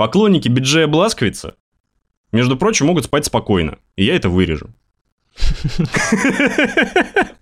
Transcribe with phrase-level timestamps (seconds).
[0.00, 1.56] Поклонники Биджея Бласквица,
[2.32, 3.76] между прочим, могут спать спокойно.
[3.96, 4.70] И я это вырежу.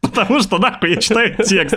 [0.00, 1.76] Потому что нахуй я читаю текст.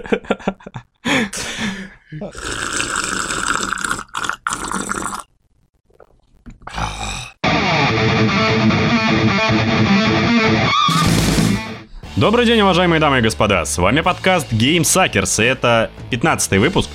[12.15, 13.65] Добрый день, уважаемые дамы и господа.
[13.65, 16.89] С вами подкаст Game Suckers, и это 15 выпуск.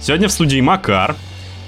[0.00, 1.14] Сегодня в студии Макар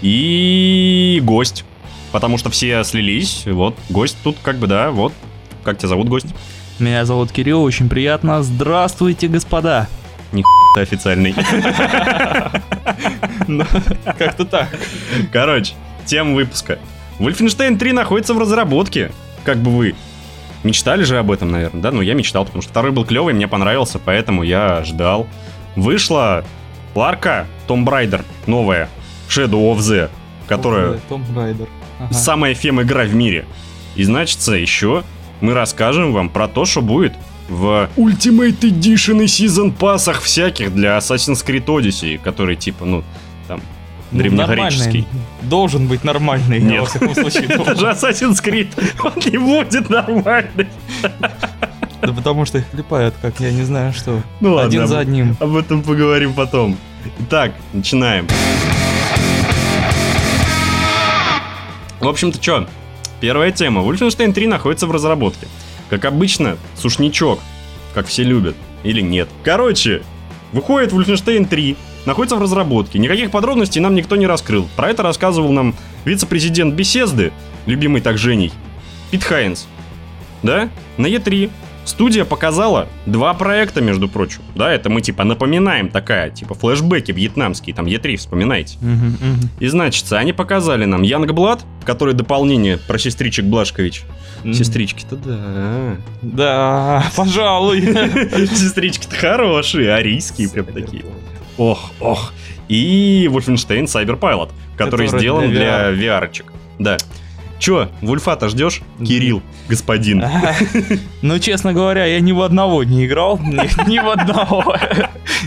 [0.04, 1.64] и гость,
[2.12, 3.44] потому что все слились.
[3.46, 5.14] Вот, гость тут как бы, да, вот.
[5.62, 6.26] Как тебя зовут, гость?
[6.78, 8.42] Меня зовут Кирилл, очень приятно.
[8.42, 9.88] Здравствуйте, господа.
[10.74, 11.34] Ты официальный.
[13.46, 13.64] Ну,
[14.18, 14.68] Как-то так.
[15.32, 15.74] Короче,
[16.06, 16.78] тема выпуска.
[17.18, 19.10] Wolfenstein 3 находится в разработке.
[19.44, 19.94] Как бы вы
[20.62, 21.90] мечтали же об этом, наверное, да?
[21.90, 25.26] Ну, я мечтал, потому что второй был клевый, мне понравился, поэтому я ждал.
[25.76, 26.44] Вышла
[26.94, 28.88] Ларка Том Брайдер, новая,
[29.28, 30.10] Shadow of the,
[30.48, 31.00] которая
[31.34, 31.68] Райдер.
[32.00, 32.12] Ага.
[32.14, 33.44] самая фем игра в мире.
[33.96, 35.04] И значится еще
[35.40, 37.14] мы расскажем вам про то, что будет
[37.48, 43.04] в Ultimate Edition и Season пассах всяких для Assassin's Creed Odyssey, который типа, ну,
[43.46, 43.60] там,
[44.10, 45.00] Ну, древнегреческий.
[45.02, 45.06] нормальный.
[45.42, 46.80] Должен быть нормальный, Нет.
[46.80, 47.66] во всяком случае думал.
[47.66, 48.68] Это же Assassin's Creed,
[49.04, 50.68] он не будет нормальный.
[52.00, 54.20] Да потому что их клепают, как я не знаю что.
[54.40, 55.36] Ну ладно, Один за одним.
[55.40, 56.76] Об этом поговорим потом.
[57.20, 58.26] Итак, начинаем.
[62.04, 62.68] В общем-то, что?
[63.20, 63.80] Первая тема.
[63.80, 65.46] Wolfenstein 3 находится в разработке.
[65.88, 67.40] Как обычно, сушничок,
[67.94, 68.54] как все любят.
[68.82, 69.26] Или нет.
[69.42, 70.02] Короче,
[70.52, 72.98] выходит Wolfenstein 3, находится в разработке.
[72.98, 74.68] Никаких подробностей нам никто не раскрыл.
[74.76, 77.32] Про это рассказывал нам вице-президент Беседы,
[77.64, 78.52] любимый так Женей,
[79.10, 79.66] Пит Хайнс.
[80.42, 80.68] Да?
[80.98, 81.50] На Е3
[81.84, 84.42] студия показала два проекта, между прочим.
[84.54, 88.76] Да, это мы типа напоминаем такая, типа флешбеки вьетнамские, там Е3 вспоминайте.
[88.80, 89.50] Мгм, мгм.
[89.60, 94.02] И значит, они показали нам Янгблад, который дополнение про сестричек Блашкович.
[94.42, 94.54] Мгм.
[94.54, 95.96] Сестрички-то да.
[96.22, 97.80] Да, пожалуй.
[97.82, 101.04] Сестрички-то хорошие, арийские прям такие.
[101.56, 102.32] Ох, ох.
[102.68, 106.46] И Wolfenstein Cyberpilot, который, Который сделан для для VR-чек.
[106.78, 106.96] Да.
[107.58, 108.82] Чё, Вульфа-то ждешь?
[108.98, 110.24] Кирилл, господин.
[111.22, 113.38] Ну, честно говоря, я ни в одного не играл,
[113.86, 114.76] ни, в одного.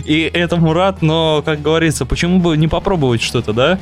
[0.06, 3.80] И этому рад, но, как говорится, почему бы не попробовать что-то, да?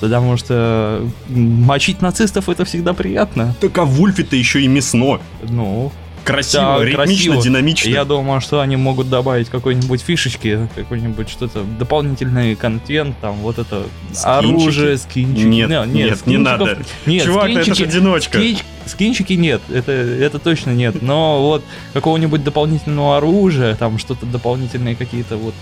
[0.00, 3.54] Потому что мочить нацистов это всегда приятно.
[3.60, 5.20] Так а в Вульфе-то еще и мясно.
[5.42, 5.92] Ну,
[6.26, 7.42] Красиво, Да, ритмично, красиво.
[7.42, 7.88] динамично.
[7.88, 13.84] я думаю, что они могут добавить какой-нибудь фишечки, какой-нибудь что-то, дополнительный контент, там вот это
[14.12, 14.26] Скинчики?
[14.26, 15.44] оружие, скинчики.
[15.46, 16.78] Нет, Не, нет, не скинчиков- надо.
[17.06, 18.38] Нет, Чувак, ну это же скинчики- одиночка.
[18.38, 21.00] Скинч- скинчики нет, это, это точно нет.
[21.00, 25.54] Но вот какого-нибудь дополнительного оружия, там что-то дополнительные какие-то вот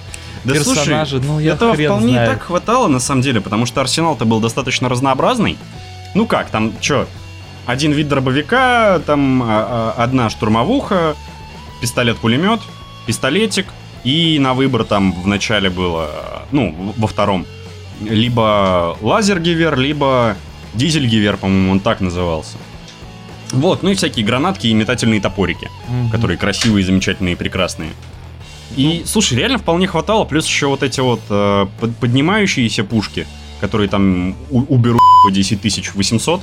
[0.45, 2.31] Да слушай, персонажи, ну я этого хрен вполне знаю.
[2.31, 5.59] так хватало, на самом деле, потому что арсенал-то был достаточно разнообразный.
[6.15, 7.07] Ну как, там, чё,
[7.67, 11.15] один вид дробовика, там а, а, одна штурмовуха,
[11.81, 12.61] пистолет-пулемет,
[13.07, 13.67] пистолетик,
[14.05, 16.11] и на выбор там в начале было,
[16.53, 17.47] ну, во втором,
[18.03, 20.37] либо лазер-гивер, либо
[20.75, 22.57] дизель-гивер, по-моему, он так назывался.
[23.53, 26.11] Вот, ну и всякие гранатки и метательные топорики Мгм.
[26.11, 27.91] которые красивые, замечательные прекрасные.
[28.77, 33.27] И, слушай, реально вполне хватало, плюс еще вот эти вот э, под- поднимающиеся пушки,
[33.61, 36.41] которые там у- уберут по 10 800,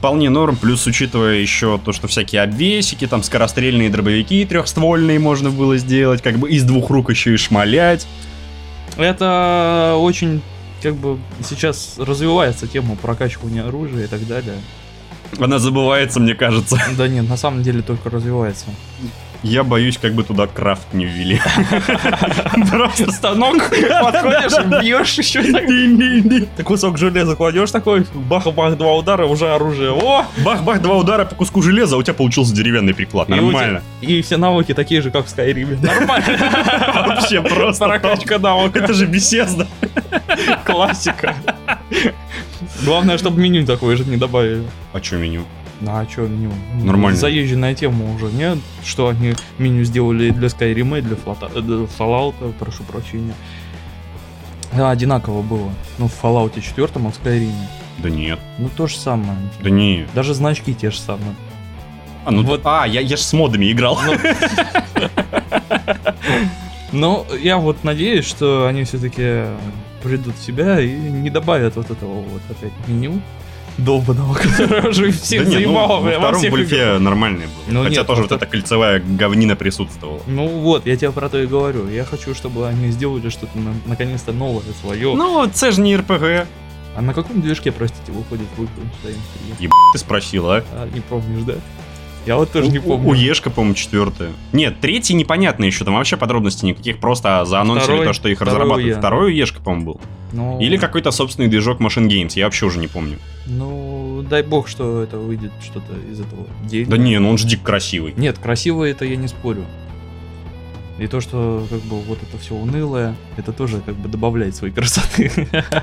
[0.00, 5.76] вполне норм, плюс учитывая еще то, что всякие обвесики, там скорострельные дробовики трехствольные можно было
[5.76, 8.06] сделать, как бы из двух рук еще и шмалять.
[8.96, 10.40] Это очень
[10.82, 14.54] как бы сейчас развивается тема прокачивания оружия и так далее.
[15.38, 16.78] Она забывается, мне кажется.
[16.96, 18.64] Да нет, на самом деле только развивается.
[19.42, 21.40] Я боюсь, как бы туда крафт не ввели.
[22.70, 23.70] Просто Станок
[24.02, 25.42] подходишь, бьешь еще.
[26.56, 29.92] Ты кусок железа кладешь такой, бах-бах, два удара, уже оружие.
[29.92, 30.26] О!
[30.44, 33.28] Бах-бах, два удара по куску железа, а у тебя получился деревянный приклад.
[33.28, 33.82] Нормально.
[34.02, 35.78] И все навыки такие же, как в Скайриме.
[35.80, 36.38] Нормально.
[37.06, 38.80] Вообще просто Прокачка навыка.
[38.80, 39.66] Это же беседа.
[40.64, 41.34] Классика.
[42.82, 44.64] Главное, чтобы меню такое же не добавили.
[44.92, 45.44] А что меню?
[45.80, 46.52] Ну, а что меню?
[46.84, 47.18] Нормально.
[47.18, 48.58] Заезженная тема уже, нет?
[48.84, 53.34] Что они меню сделали для Skyrim, и для Флота- э, для Fallout, прошу прощения.
[54.72, 55.70] Да, одинаково было.
[55.98, 57.52] Ну, в Fallout 4 и в Skyrim.
[57.98, 58.38] Да нет.
[58.58, 59.36] Ну, то же самое.
[59.62, 60.06] Да не.
[60.14, 61.34] Даже значки те же самые.
[62.24, 62.60] А, ну Вот.
[62.64, 63.98] а я, я ж с модами играл.
[66.92, 69.44] Но я вот надеюсь, что они все-таки
[70.02, 73.20] придут в себя и не добавят вот этого вот опять меню
[73.84, 77.00] долбанного, которое уже всех да нет, ну, во втором играх.
[77.00, 77.62] нормальный был.
[77.74, 80.20] Ну, Хотя нет, тоже во вот эта кольцевая говнина присутствовала.
[80.26, 81.88] Ну вот, я тебе про то и говорю.
[81.88, 85.14] Я хочу, чтобы они сделали что-то на- наконец-то новое свое.
[85.14, 86.46] Ну, це ж не РПГ.
[86.96, 89.14] А на каком движке, простите, выходит Wolfenstein
[89.58, 89.66] 3?
[89.66, 89.70] Еб...
[89.94, 90.62] ты спросил, а?
[90.74, 91.54] А, не помнишь, да?
[92.26, 93.08] Я вот тоже У- не помню.
[93.08, 94.30] У Ешка, по-моему, четвертая.
[94.52, 98.86] Нет, третий непонятно еще, там вообще подробностей никаких, просто заанонсили Второй- то, что их разрабатывают.
[98.88, 98.98] я.
[98.98, 100.00] Второй у Ешка, по-моему, был.
[100.32, 103.18] Ну, Или какой-то собственный движок Machine Games, я вообще уже не помню.
[103.46, 107.64] Ну, дай бог, что это выйдет что-то из этого Да не, ну он же дико
[107.64, 108.14] красивый.
[108.16, 109.64] Нет, красиво это я не спорю.
[110.98, 114.72] И то, что как бы вот это все унылое, это тоже как бы добавляет своей
[114.74, 115.30] красоты.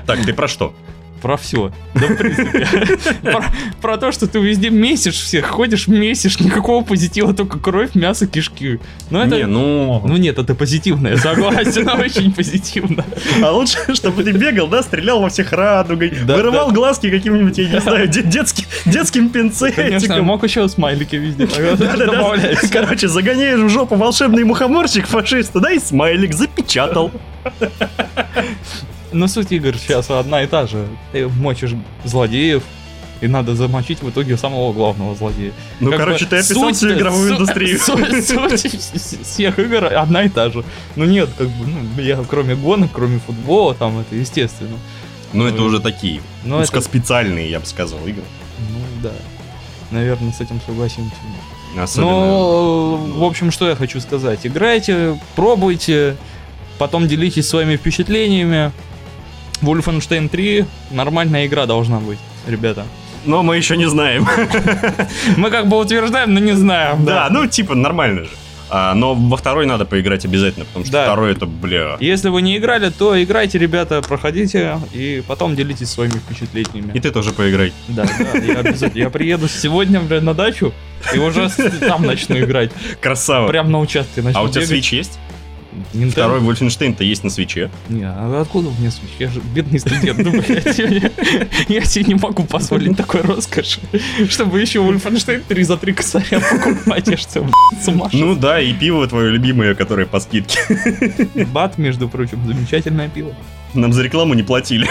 [0.06, 0.74] Так, ты про что?
[1.22, 1.72] Про все.
[1.94, 2.66] Да, в принципе.
[3.22, 3.44] Про,
[3.80, 8.78] про то, что ты везде месишь всех, ходишь, месишь, никакого позитива, только кровь, мясо, кишки.
[9.10, 9.36] Ну это...
[9.36, 10.02] Не, ну...
[10.06, 13.04] Ну нет, это позитивно, я согласен, очень позитивно.
[13.42, 17.68] А лучше, чтобы ты бегал, да, стрелял во всех радугой, Да, вырывал глазки каким-нибудь, я
[17.68, 20.24] не знаю, де- детским, детским Конечно, пинцетиком.
[20.24, 21.46] мог еще смайлики везде.
[22.72, 27.10] Короче, загоняешь в жопу волшебный мухоморчик фашиста, да, и смайлик запечатал.
[29.12, 30.86] Но суть игр сейчас одна и та же.
[31.12, 31.72] Ты мочишь
[32.04, 32.62] злодеев,
[33.20, 35.52] и надо замочить в итоге самого главного злодея.
[35.80, 37.78] Ну, Как короче, бы ты описал суть- всю игровую су- индустрию.
[37.80, 38.80] суть- суть
[39.26, 40.62] всех игр одна и та же.
[40.96, 44.76] Ну нет, как бы, ну, я кроме гонок, кроме футбола, там это естественно.
[45.32, 48.22] Ну, это уже такие Но это, узкоспециальные, я бы сказал, игры.
[48.70, 49.12] ну да,
[49.90, 51.12] наверное, с этим согласимся.
[51.78, 52.10] Особенно...
[52.10, 54.40] Ну, в общем, что я хочу сказать.
[54.46, 56.16] Играйте, пробуйте,
[56.78, 58.72] потом делитесь своими впечатлениями.
[59.62, 62.84] Wolfenstein 3 нормальная игра должна быть, ребята.
[63.24, 64.26] Но мы еще не знаем.
[65.36, 67.04] Мы как бы утверждаем, но не знаем.
[67.04, 68.30] Да, ну, типа, нормально же.
[68.70, 71.04] А, но во второй надо поиграть обязательно, потому что Да.
[71.04, 71.96] второй это, бля...
[72.00, 76.92] Если вы не играли, то играйте, ребята, проходите и потом делитесь своими впечатлениями.
[76.94, 77.72] И ты тоже поиграй.
[77.88, 79.02] Да, да, я обязательно.
[79.02, 80.72] Я приеду сегодня, бля, на дачу
[81.14, 81.48] и уже
[81.80, 82.70] там начну играть.
[83.00, 83.48] Красава.
[83.48, 84.84] Прям на участке начну А у тебя бегать.
[84.84, 85.18] Switch есть?
[85.92, 86.10] Nintendo?
[86.10, 87.70] Второй Wolfenstein-то есть на свече.
[87.88, 89.10] Не, а откуда у меня Switch?
[89.18, 90.78] Я же бедный студент, ну, блядь,
[91.68, 93.80] я, себе не могу позволить такой роскоши,
[94.28, 99.06] чтобы еще Wolfenstein 3 за 3 косаря покупать, я что, блядь, Ну да, и пиво
[99.06, 100.58] твое любимое, которое по скидке.
[101.52, 103.34] Бат, между прочим, замечательное пиво.
[103.74, 104.88] Нам за рекламу не платили.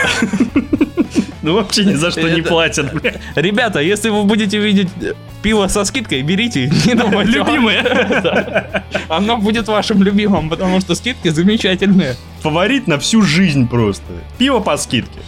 [1.47, 3.13] Ну вообще ни за что не платят, бля.
[3.35, 7.31] Ребята, если вы будете видеть э, пиво со скидкой, берите, не думайте.
[7.31, 8.83] Любимое.
[9.07, 12.17] Оно будет вашим любимым, потому что скидки замечательные.
[12.41, 14.03] Фаворит на всю жизнь просто.
[14.37, 15.19] Пиво по скидке.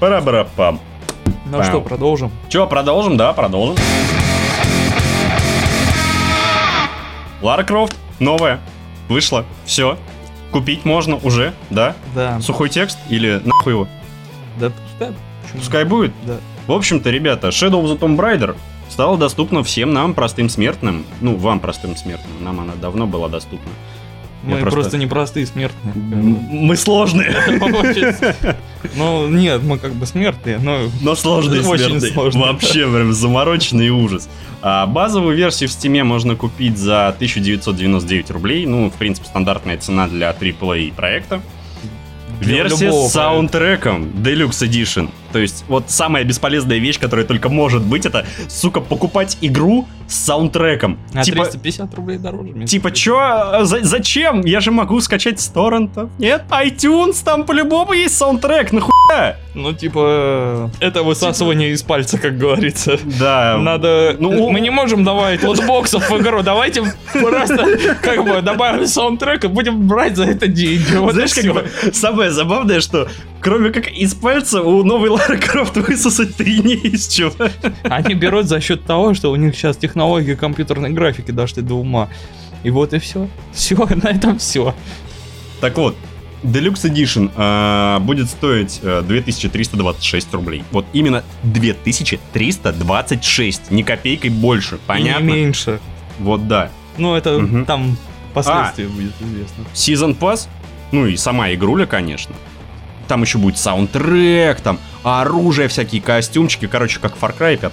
[0.00, 0.78] Пара-бара-пам.
[1.46, 2.30] Ну что, продолжим.
[2.50, 3.16] Че, продолжим?
[3.16, 3.76] Да, продолжим.
[7.40, 8.60] Лара Крофт, новая,
[9.08, 9.96] вышла, все.
[10.50, 11.96] Купить можно уже, да?
[12.14, 12.38] Да.
[12.42, 13.88] Сухой текст или нахуй его?
[14.60, 14.70] Да,
[15.06, 15.58] Почему?
[15.60, 16.12] Пускай будет.
[16.26, 16.36] Да.
[16.66, 18.54] В общем-то, ребята, Shadow of the Tomb Raider
[18.88, 21.04] стала доступна всем нам, простым смертным.
[21.20, 22.32] Ну, вам, простым смертным.
[22.44, 23.70] Нам она давно была доступна.
[24.44, 24.80] Мы Я просто...
[24.80, 25.94] просто- непростые смертные.
[25.94, 27.32] Мы сложные,
[28.96, 30.80] Ну, нет, мы как бы смертные, но...
[31.00, 32.12] но сложные Очень смертные.
[32.12, 32.44] сложные.
[32.44, 34.28] Вообще, прям замороченный ужас.
[34.60, 38.66] А базовую версию в Steam можно купить за 1999 рублей.
[38.66, 41.40] Ну, в принципе, стандартная цена для AAA проекта.
[42.46, 45.08] Версия с саундтреком Deluxe Edition.
[45.32, 50.14] То есть, вот самая бесполезная вещь, которая только может быть, это, сука, покупать игру с
[50.14, 50.98] саундтреком.
[51.14, 52.66] А типа, 350 рублей дороже.
[52.66, 53.64] Типа, чё?
[53.64, 54.42] За- зачем?
[54.44, 56.10] Я же могу скачать с торрентов.
[56.18, 56.42] Нет?
[56.50, 59.36] iTunes, там по-любому есть саундтрек, нахуя?
[59.54, 62.98] Ну, типа, это высасывание из пальца, как говорится.
[63.18, 63.56] Да.
[63.58, 64.16] Надо...
[64.18, 69.48] Ну, мы не можем давать лотбоксов в игру, давайте просто как бы добавим саундтрек и
[69.48, 70.96] будем брать за это деньги.
[70.96, 73.08] Вот Знаешь, как бы, самое забавное, что
[73.42, 77.32] кроме как из пальца у новой Лары Крофт высосать-то и не из чего.
[77.82, 82.08] Они берут за счет того, что у них сейчас технологии компьютерной графики дошли до ума.
[82.62, 83.28] И вот и все.
[83.52, 84.74] Все, на этом все.
[85.60, 85.94] Так вот,
[86.42, 90.64] Deluxe Edition э, будет стоить э, 2326 рублей.
[90.70, 95.24] Вот именно 2326, ни копейкой больше, понятно?
[95.24, 95.80] И не меньше.
[96.18, 96.70] Вот да.
[96.98, 97.64] Ну, это Мгм.
[97.64, 97.96] там
[98.34, 99.64] последствия будет известно.
[99.74, 100.48] Season Pass,
[100.92, 102.34] ну и сама игруля, конечно.
[103.12, 107.70] Там еще будет саундтрек, там оружие, всякие костюмчики, короче, как в Far Cry 5.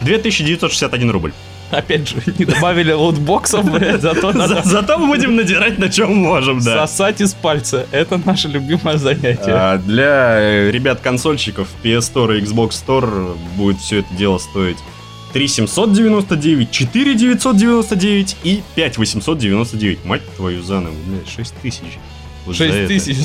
[0.00, 1.34] 2961 рубль.
[1.70, 6.16] Опять же, не добавили лутбоксов, блядь, зато За- надо зато мы будем надирать на чем
[6.16, 6.86] можем, да.
[6.86, 7.84] сосать из пальца.
[7.92, 9.52] Это наше любимое занятие.
[9.52, 14.78] А, Для э, ребят-консольщиков PS Store и Xbox Store будет все это дело стоить
[15.34, 20.04] 3799, 4999 и 5899.
[20.06, 21.98] Мать твою за ногу, блядь, 6 тысяч.
[22.46, 22.88] Вот за 6 это.
[22.88, 23.16] тысяч.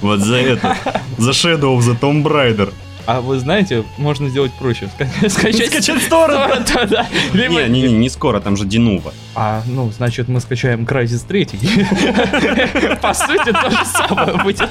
[0.00, 0.76] Вот за это.
[1.18, 2.72] За Shadow of the Tomb Raider.
[3.06, 4.90] А вы знаете, можно сделать проще.
[4.98, 6.08] Ска- Скачать, Скачать с.
[7.32, 9.14] Либо- Не, не, не, не скоро, там же Динува.
[9.34, 11.46] А, ну, значит, мы скачаем Crysis 3.
[13.00, 13.78] По сути, то же
[14.08, 14.68] самое будет.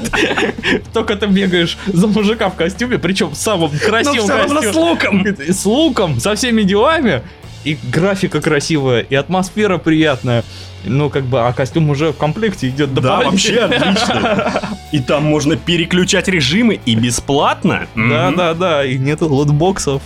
[0.94, 4.72] Только ты бегаешь за мужика в костюме, причем в самом красивом костюме.
[4.72, 5.26] луком.
[5.50, 7.24] С луком, со всеми делами.
[7.64, 10.44] И графика красивая, и атмосфера приятная.
[10.86, 14.62] Ну, как бы, а костюм уже в комплекте идет Да, вообще отлично.
[14.92, 17.88] И там можно переключать режимы и бесплатно.
[17.96, 20.02] Да, да, да, и нету лотбоксов.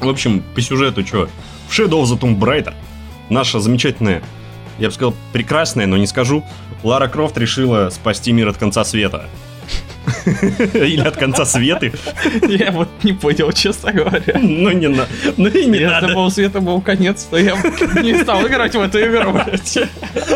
[0.00, 1.28] В общем, по сюжету что?
[1.68, 2.74] В Shadow of the Tomb Raider
[3.30, 4.22] наша замечательная,
[4.78, 6.44] я бы сказал, прекрасная, но не скажу,
[6.82, 9.28] Лара Крофт решила спасти мир от конца света.
[10.74, 11.92] Или от конца светы.
[12.48, 14.38] Я вот не понял, честно говоря.
[14.40, 15.06] Ну не на,
[15.36, 16.14] ну и не Если надо.
[16.14, 19.38] бы у Света был конец, то я бы не стал играть в эту игру.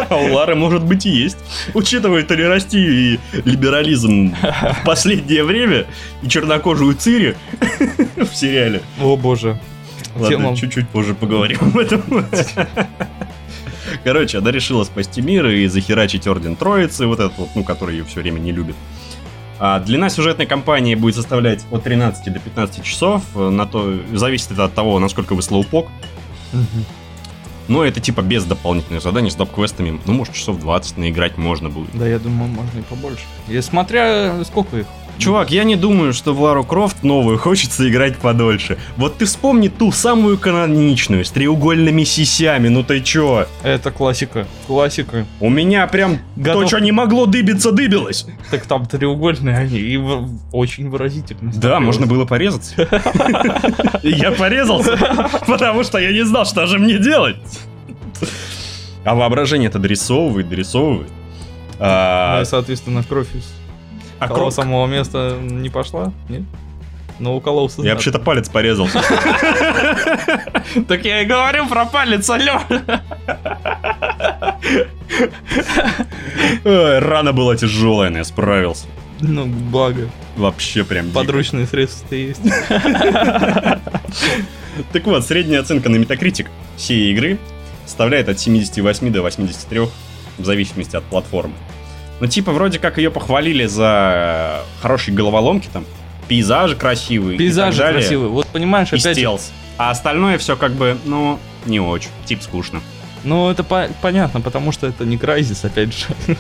[0.08, 1.38] А у Лары может быть и есть.
[1.74, 5.86] Учитывая толерастию и либерализм в последнее время
[6.22, 7.36] и чернокожую Цири
[8.16, 8.82] в сериале.
[9.00, 9.58] О боже.
[10.16, 12.02] Ладно, чуть-чуть позже поговорим об этом.
[14.04, 18.04] Короче, она решила спасти мир и захерачить Орден Троицы, вот этот вот, ну, который ее
[18.04, 18.76] все время не любит.
[19.64, 24.50] А длина сюжетной кампании будет составлять от 13 до 15 часов, э, на то, зависит
[24.50, 25.86] это от того, насколько вы слоупок.
[27.68, 30.00] Но это типа без дополнительных заданий, с доп-квестами.
[30.04, 31.96] Ну, может, часов 20 наиграть можно будет.
[31.96, 33.22] Да, я думаю, можно и побольше.
[33.46, 34.86] И смотря сколько их.
[35.22, 38.76] Чувак, я не думаю, что в Лару Крофт новую хочется играть подольше.
[38.96, 43.46] Вот ты вспомни ту самую каноничную, с треугольными сисями, ну ты чё?
[43.62, 44.48] Это классика.
[44.66, 45.24] Классика.
[45.38, 46.62] У меня прям Готов.
[46.62, 48.26] то, что не могло дыбиться, дыбилось.
[48.50, 50.00] Так там треугольные они и
[50.50, 51.52] очень выразительно.
[51.54, 52.74] Да, можно было порезаться.
[54.02, 54.98] Я порезался,
[55.46, 57.36] потому что я не знал, что же мне делать.
[59.04, 61.08] А воображение это дорисовывает, дорисовывает.
[61.78, 63.44] Ну А, и, соответственно, кровь из
[64.24, 66.12] а кровь- самого места не пошла?
[66.28, 66.42] Нет?
[67.18, 67.82] Но укололся.
[67.82, 68.88] Я вообще-то палец порезал.
[70.88, 72.60] Так я и говорю про палец, алё.
[76.64, 78.86] Рана была тяжелая, но я справился.
[79.20, 80.08] Ну, благо.
[80.36, 81.10] Вообще прям.
[81.10, 82.40] Подручные средства есть.
[84.92, 86.46] Так вот, средняя оценка на Metacritic
[86.78, 87.38] всей игры
[87.84, 89.80] составляет от 78 до 83,
[90.38, 91.52] в зависимости от платформы.
[92.22, 95.84] Ну, типа, вроде как ее похвалили за хорошие головоломки, там,
[96.28, 97.36] пейзажи красивые.
[97.36, 98.28] Пейзажи красивые.
[98.28, 99.16] Вот понимаешь, И опять...
[99.16, 99.50] стелс.
[99.76, 102.10] А остальное все как бы, ну, не очень.
[102.24, 102.80] Тип скучно.
[103.24, 106.06] Ну, это по- понятно, потому что это не Крайзис, опять же.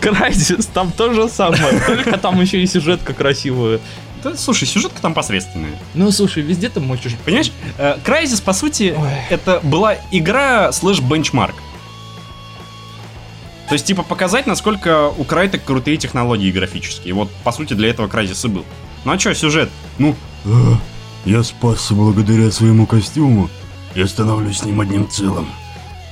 [0.00, 3.80] Крайзис, там то же самое, только там еще и сюжетка красивая.
[4.22, 5.72] Да, слушай, сюжетка там посредственная.
[5.94, 7.16] Ну, слушай, везде ты можешь...
[7.24, 9.08] Понимаешь, э, Crysis, по сути, Ой.
[9.28, 11.56] это была игра слэш бенчмарк.
[13.70, 17.14] То есть, типа, показать, насколько у Крайтек крутые технологии графические.
[17.14, 18.64] Вот, по сути, для этого Crysis и был.
[19.04, 19.70] Ну а чё, сюжет?
[19.96, 20.76] Ну, А,
[21.24, 23.48] я спасся благодаря своему костюму.
[23.94, 25.46] Я становлюсь с ним одним целым.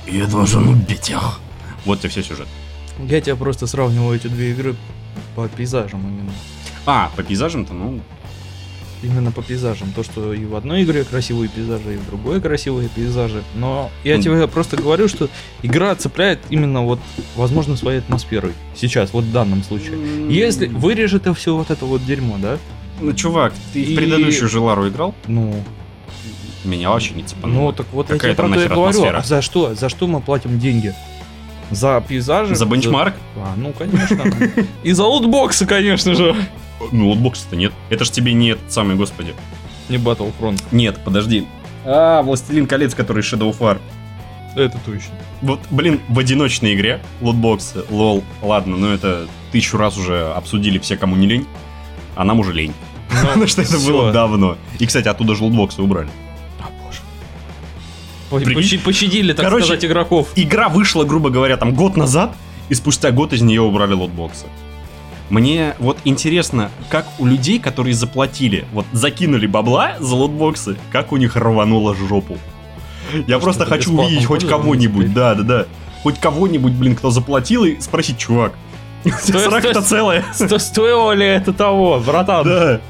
[0.07, 1.41] И я должен убить их.
[1.83, 2.47] вот тебе все сюжет.
[2.97, 4.77] Я тебя просто сравниваю эти две игры
[5.35, 6.31] по пейзажам именно.
[6.85, 7.99] А, по пейзажам-то, ну...
[9.01, 9.91] Именно по пейзажам.
[9.95, 13.43] То, что и в одной игре красивые пейзажи, и в другой красивые пейзажи.
[13.55, 15.29] Но я тебе просто говорю, что
[15.63, 16.99] игра цепляет именно вот,
[17.37, 18.51] возможно, своей атмосферой.
[18.75, 19.97] Сейчас, вот в данном случае.
[20.29, 22.57] Если вырежет это все вот это вот дерьмо, да?
[22.99, 25.15] Ну, чувак, ты И- в предыдущую Желару играл?
[25.27, 25.55] Ну,
[26.65, 27.67] Меня вообще не цепануло.
[27.67, 28.89] ну так вот я Какая тебе там про то и нахер говорю.
[28.89, 29.17] атмосфера?
[29.19, 29.75] А за что?
[29.75, 30.93] За что мы платим деньги?
[31.71, 32.55] За пейзажи?
[32.55, 33.13] За бенчмарк?
[33.37, 34.25] А, ну, конечно.
[34.83, 36.35] И за лутбоксы, конечно же.
[36.91, 37.73] Ну, лотбокса-то нет.
[37.89, 39.33] Это ж тебе не этот самый, господи.
[39.89, 40.61] Не Battlefront.
[40.71, 41.47] Нет, подожди.
[41.85, 43.79] А, Властелин колец, который Shadow of War.
[44.55, 45.13] Это точно.
[45.41, 50.97] Вот, блин, в одиночной игре лутбоксы, лол, ладно, но это тысячу раз уже обсудили все,
[50.97, 51.47] кому не лень,
[52.15, 52.73] а нам уже лень.
[53.21, 54.57] Потому что это было давно.
[54.79, 56.09] И, кстати, оттуда же лутбоксы убрали.
[58.29, 58.79] Прикинь?
[58.81, 60.29] Пощадили, так Короче, сказать, игроков.
[60.35, 62.35] Игра вышла, грубо говоря, там год назад,
[62.69, 64.45] и спустя год из нее убрали лутбоксы.
[65.29, 71.17] Мне вот интересно, как у людей, которые заплатили, вот закинули бабла за лутбоксы, как у
[71.17, 72.37] них рвануло жопу.
[73.13, 75.65] Я Может, просто хочу увидеть хоть кого-нибудь, да, да, да.
[76.03, 78.53] Хоть кого-нибудь, блин, кто заплатил, и спросить, чувак,
[79.23, 80.25] срака-то целая.
[80.33, 82.45] Сто- Стоило ли это того, братан?
[82.45, 82.81] Да.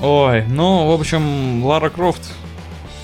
[0.00, 2.32] Ой, ну, в общем, Лара Крофт.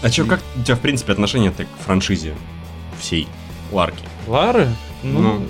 [0.03, 2.35] А чё, как у тебя, в принципе, отношение к франшизе
[2.99, 3.29] всей
[3.73, 4.03] Ларки?
[4.27, 4.69] Лары?
[5.03, 5.43] Ну,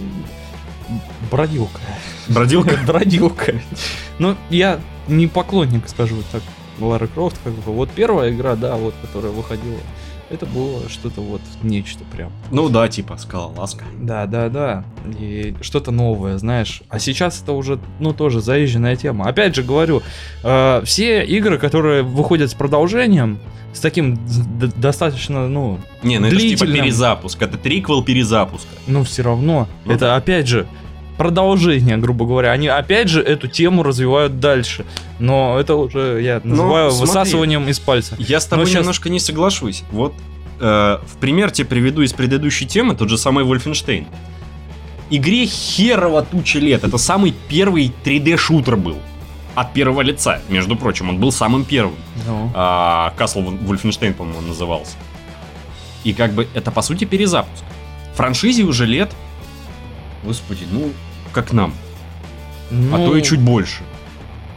[1.31, 1.81] бродилка.
[2.29, 2.79] Бродилка?
[2.87, 3.55] Бродилка.
[4.19, 6.43] Ну, я не поклонник, скажу так,
[6.79, 7.73] Лары Крофт, как бы.
[7.73, 9.79] Вот первая игра, да, вот, которая выходила.
[10.31, 12.31] Это было что-то вот нечто прям.
[12.51, 13.85] Ну да, типа скалолазка.
[13.99, 14.85] Да, да, да.
[15.19, 16.83] И что-то новое, знаешь.
[16.91, 19.27] А сейчас это уже, ну, тоже заезженная тема.
[19.27, 20.03] Опять же говорю,
[20.45, 23.39] э, все игры, которые выходят с продолжением,
[23.73, 24.19] с таким
[24.77, 26.85] достаточно, ну, Не, ну это ж типа Длительным.
[26.85, 27.41] перезапуск.
[27.41, 28.69] Это триквел перезапуска.
[28.87, 29.67] ну, все равно.
[29.87, 30.67] Ну это опять же
[31.19, 32.53] продолжение, грубо говоря.
[32.53, 34.87] Они опять же эту тему развивают дальше.
[35.19, 37.07] Но это уже я называю смотри.
[37.07, 38.17] высасыванием из пальца.
[38.19, 39.83] Я с тобой Ну, щас- немножко не соглашусь.
[39.91, 40.15] Вот
[40.61, 44.07] э, в пример тебе приведу из предыдущей темы тот же самый Wolfenstein.
[45.11, 46.85] Игре херово туча лет.
[46.85, 48.97] Это самый первый 3D-шутер был.
[49.55, 51.09] От первого лица, между прочим.
[51.09, 51.97] Он был самым первым.
[52.27, 54.93] Ну, А, Castle Wolfenstein, по-моему, он назывался.
[56.05, 57.65] И как бы это, по сути, перезапуск.
[58.15, 59.11] Франшизе уже лет...
[60.25, 60.91] Господи, ну,
[61.43, 61.73] как нам.
[62.71, 63.83] А то и ну, чуть больше.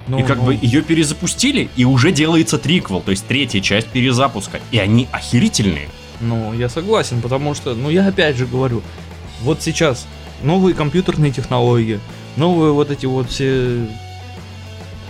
[0.07, 3.87] ну, и как ну, бы ее перезапустили, и уже делается триквел, то есть третья часть
[3.87, 4.59] перезапуска.
[4.71, 5.89] И они охерительные.
[6.19, 8.81] Ну, я согласен, потому что, ну, я опять же говорю,
[9.41, 10.07] вот сейчас
[10.41, 11.99] новые компьютерные технологии,
[12.35, 13.87] новые вот эти вот все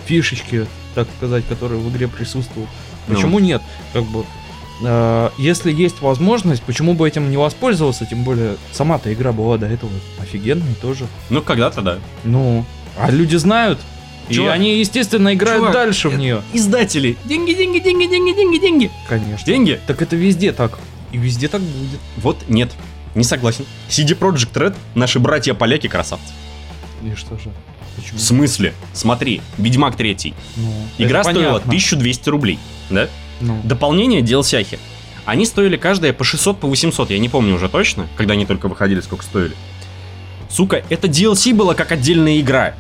[0.05, 2.69] фишечки, так сказать, которые в игре присутствуют.
[3.07, 3.15] Ну.
[3.15, 3.61] Почему нет?
[3.93, 4.25] Как бы,
[5.37, 8.05] если есть возможность, почему бы этим не воспользоваться?
[8.05, 11.07] Тем более, сама-то игра была до этого офигенной тоже.
[11.29, 11.99] Ну, когда-то да.
[12.23, 12.65] Ну,
[12.97, 13.79] а люди знают,
[14.29, 16.41] и Чувак, они, естественно, играют чувак, дальше в нее.
[16.53, 17.17] Издатели.
[17.25, 18.91] Деньги, деньги, деньги, деньги, деньги, деньги.
[19.09, 19.45] Конечно.
[19.45, 19.79] Деньги?
[19.87, 20.79] Так это везде так.
[21.11, 21.99] И везде так будет.
[22.17, 22.71] Вот нет.
[23.13, 23.65] Не согласен.
[23.89, 26.31] CD Projekt Red, наши братья-поляки красавцы.
[27.03, 27.51] И что же?
[27.97, 28.17] Почему?
[28.17, 28.73] В смысле?
[28.93, 30.33] Смотри, Ведьмак 3.
[30.55, 31.71] Ну, Игра стоила понятно.
[31.71, 32.59] 1200 рублей,
[32.89, 33.09] да?
[33.41, 34.79] Ну, Дополнение DLC-хи.
[35.25, 38.67] Они стоили каждая по 600, по 800, я не помню уже точно, когда они только
[38.67, 39.53] выходили, сколько стоили.
[40.49, 42.73] Сука, это DLC было как отдельная игра.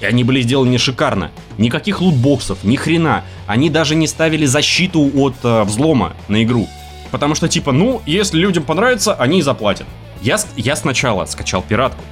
[0.00, 1.30] И они были сделаны шикарно.
[1.58, 3.22] Никаких лутбоксов, ни хрена.
[3.46, 6.68] Они даже не ставили защиту от э, взлома на игру.
[7.10, 9.86] Потому что типа, ну, если людям понравится, они и заплатят.
[10.22, 12.02] Я, я сначала скачал пиратку.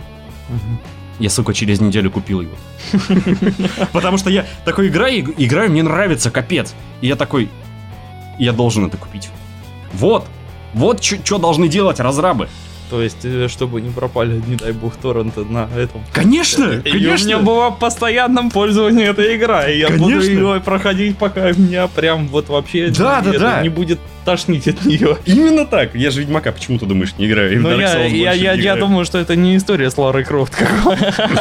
[0.49, 0.81] мгм.
[1.19, 2.57] Я, сука, через неделю купил его.
[3.93, 6.75] Потому что я такой играю, играю, мне нравится, капец.
[7.01, 7.51] И я такой,
[8.39, 9.29] я должен это купить.
[9.93, 10.27] Вот,
[10.75, 12.49] вот что должны делать разрабы.
[12.91, 16.03] То есть, э, чтобы не пропали, не дай бог, торренты на этом.
[16.13, 20.31] Конечно, И у меня была в постоянном пользовании эта игра, и я буду Конечно.
[20.31, 23.63] ее проходить, пока меня прям вот вообще Да, да, да.
[23.63, 25.17] не будет тошнить от нее.
[25.25, 25.95] Именно так.
[25.95, 27.61] Я же Ведьмака, почему ты думаешь, не играю?
[27.63, 30.53] Но Dark я, я, я, я думаю, что это не история с Ларой Крофт.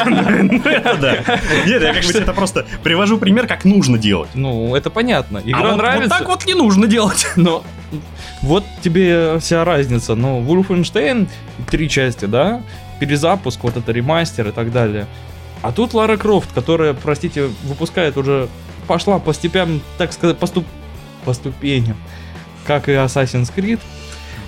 [0.05, 0.62] Ну,
[1.01, 1.17] да.
[1.65, 4.29] Нет, я как бы это просто привожу пример, как нужно делать.
[4.33, 5.41] Ну, это понятно.
[5.43, 6.10] А Игра вот- нравится.
[6.10, 7.27] Вот так вот не нужно делать.
[7.36, 7.63] Но
[8.41, 10.15] вот тебе вся разница.
[10.15, 11.28] Ну, Wolfenstein
[11.69, 12.62] три части, да?
[13.00, 15.08] Перезапуск, вот это ремастер и так далее.
[15.62, 18.47] А тут Лара Крофт, которая, простите, выпускает уже,
[18.88, 20.65] пошла по степям, так сказать, по, ступ-
[21.26, 21.97] по ступеням,
[22.65, 23.80] как и Assassin's Creed,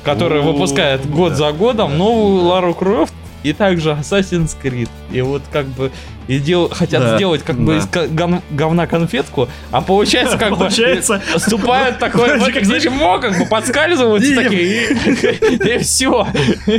[0.04, 4.89] который О, выпускает год за годом новую Лару Крофт и также Assassin's Creed.
[5.12, 5.91] И вот как бы
[6.28, 7.78] и дел, хотят Да, сделать как бы да.
[7.80, 12.65] из ко- гов- говна конфетку, а получается как бы Получается, Ступают такое Вроде вот как,
[12.65, 16.28] знаешь, дерьмо, как бы подскальзываются такие, и, все.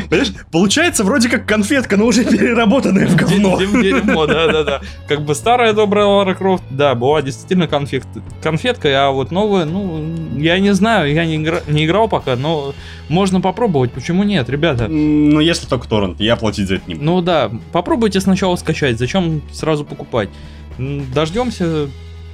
[0.09, 3.59] понимаешь, получается вроде как конфетка, но уже переработанная в говно.
[3.61, 4.83] Дерьмо, да-да-да.
[5.09, 8.05] Как бы старая добрая Лара Крофт, да, была действительно конфет,
[8.41, 10.05] конфеткой, а вот новая, ну,
[10.39, 12.73] я не знаю, я не, игра- не играл пока, но
[13.09, 14.87] можно попробовать, почему нет, ребята?
[14.87, 17.05] Ну, если только торрент, я платить за это не буду.
[17.07, 20.29] Ну да, попробуйте сначала скачать, зачем сразу покупать?
[20.79, 21.89] Дождемся,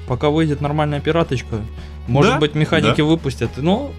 [0.06, 1.60] пока выйдет нормальная пираточка.
[2.06, 3.04] Может Да, быть, механики да.
[3.04, 3.50] выпустят.
[3.56, 3.92] Ну,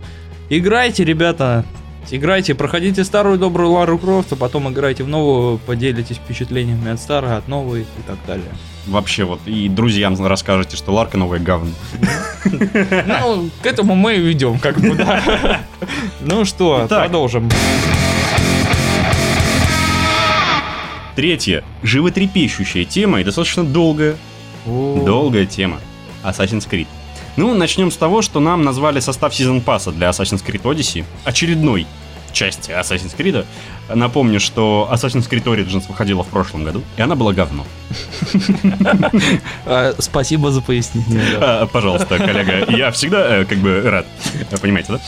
[0.49, 1.65] играйте, ребята.
[2.09, 7.35] Играйте, проходите старую добрую Лару Крофт, а потом играйте в новую, поделитесь впечатлениями от старой,
[7.35, 8.47] от новой и так далее.
[8.85, 11.71] Вообще вот, и друзьям расскажете, что Ларка новая говно.
[12.45, 15.59] Ну, к этому мы и ведем, как бы, да.
[16.21, 17.03] Ну что, Итак.
[17.07, 17.49] продолжим.
[21.17, 24.17] Третья, животрепещущая тема и достаточно долгая,
[24.67, 25.79] долгая тема.
[26.23, 26.85] Assassin's Creed.
[27.37, 31.87] Ну, начнем с того, что нам назвали состав сезон пасса для Assassin's Creed Odyssey, очередной
[32.33, 33.47] части Assassin's Creed.
[33.91, 37.65] Напомню, что Assassin's Creed Origins выходила в прошлом году, и она была говно.
[39.65, 41.39] А, Спасибо за пояснение.
[41.41, 44.05] А, пожалуйста, коллега, я всегда э, как бы рад.
[44.61, 44.99] Понимаете, да?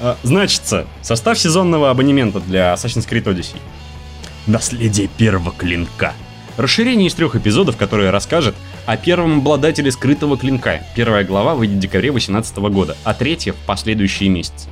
[0.00, 3.58] А, Значится, состав сезонного абонемента для Assassin's Creed Odyssey.
[4.46, 6.12] Наследие первого клинка.
[6.58, 8.54] Расширение из трех эпизодов, которое расскажет
[8.84, 10.82] о первом обладателе скрытого клинка.
[10.94, 14.68] Первая глава выйдет в декабре 2018 года, а третья в последующие месяцы.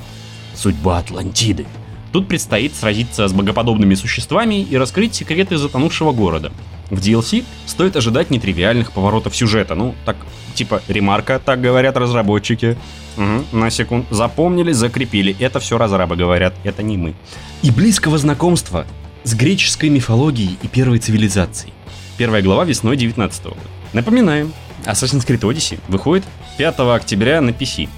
[0.55, 1.67] Судьба Атлантиды.
[2.13, 6.53] Тут предстоит сразиться с богоподобными существами и раскрыть секреты затонувшего города.
[6.91, 9.75] В DLC стоит ожидать нетривиальных поворотов сюжета.
[9.75, 10.17] Ну, так,
[10.55, 12.77] типа, ремарка, так говорят разработчики.
[13.17, 14.05] Мгм, на секунд.
[14.11, 15.35] Запомнили, закрепили.
[15.41, 17.15] Это все разрабы говорят, это не мы.
[17.63, 18.87] И близкого знакомства
[19.25, 21.73] с греческой мифологией и первой цивилизацией.
[22.17, 23.57] Первая глава весной 19 года.
[23.93, 24.53] Напоминаем,
[24.85, 26.25] Assassin's Creed Odyssey выходит
[26.59, 27.89] 5 октября на PC,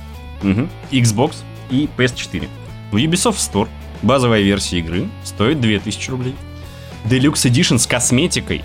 [0.43, 0.69] Мгм.
[0.91, 1.37] Xbox
[1.71, 2.49] и PS4.
[2.93, 3.69] В Ubisoft Store
[4.03, 6.35] базовая версия игры стоит 2000 рублей.
[7.07, 8.63] Deluxe Edition с косметикой.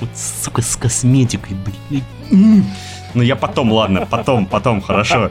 [0.00, 1.56] Вот, сука, с косметикой,
[1.90, 2.04] блин.
[2.30, 2.66] М.
[3.14, 5.30] Ну я потом, ладно, потом, потом, хорошо.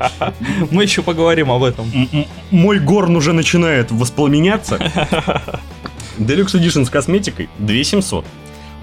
[0.72, 1.86] Мы еще поговорим об этом.
[1.94, 4.80] М- м- Мой горн уже начинает воспламеняться.
[6.18, 8.26] Deluxe Edition с косметикой 2700.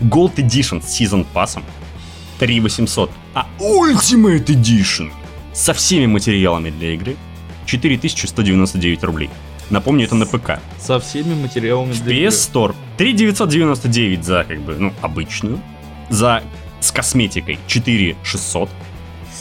[0.01, 1.65] Gold Edition с Season пассом
[2.39, 3.11] 3800.
[3.35, 5.11] А Ultimate Edition
[5.53, 7.17] со всеми материалами для игры
[7.67, 9.31] 4199 рублей.
[9.71, 10.59] Напомню, это на ПК.
[10.81, 12.27] Со всеми материалами В для игры.
[12.29, 15.61] PS Store 3999 за, как бы, ну, обычную.
[16.11, 16.43] За
[16.81, 18.69] с косметикой 4600.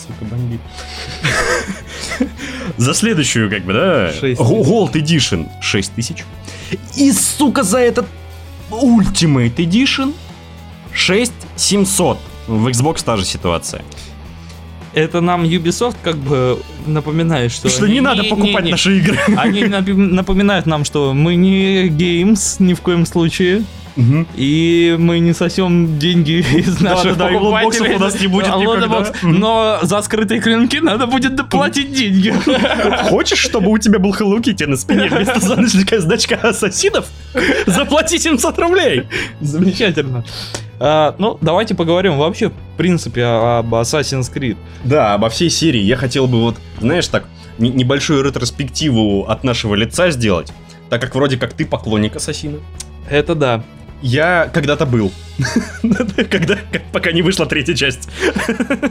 [0.08, 0.60] Сука, бомбит.
[2.78, 6.24] За следующую, как бы, да, 6 Go- Gold Edition 6000.
[6.96, 8.06] И, сука, за этот
[8.70, 10.14] Ultimate Edition
[10.94, 12.18] 6700.
[12.48, 13.84] В Xbox та же ситуация.
[14.94, 17.70] Это нам Ubisoft как бы напоминает, что...
[17.70, 19.18] Что они не надо покупать не- наши игры.
[19.38, 23.64] Они напоминают нам, что мы не EA Games ни в коем случае.
[23.96, 24.28] Мгм.
[24.36, 27.96] И мы не сосем деньги из наших лутбоксов покупателей.
[27.96, 29.12] у нас не будет никогда.
[29.24, 32.32] Но за скрытые клинки надо будет доплатить деньги.
[33.10, 37.06] Хочешь, чтобы у тебя был Hello Kitty на спине вместо значка, значка ассасинов?
[37.66, 39.04] Заплати 700 рублей!
[39.42, 40.24] Замечательно.
[40.80, 44.58] А, ну, давайте поговорим вообще, в принципе, об Assassin's Creed.
[44.84, 47.26] Да, обо всей серии я хотел бы вот, знаешь, так,
[47.60, 50.52] не- небольшую ретроспективу от нашего лица сделать,
[50.90, 52.58] так как вроде как ты поклонник Ассасина.
[53.10, 53.64] Это да.
[54.02, 55.12] Я когда-то был.
[56.30, 56.58] Когда,
[56.92, 58.10] пока не вышла третья часть.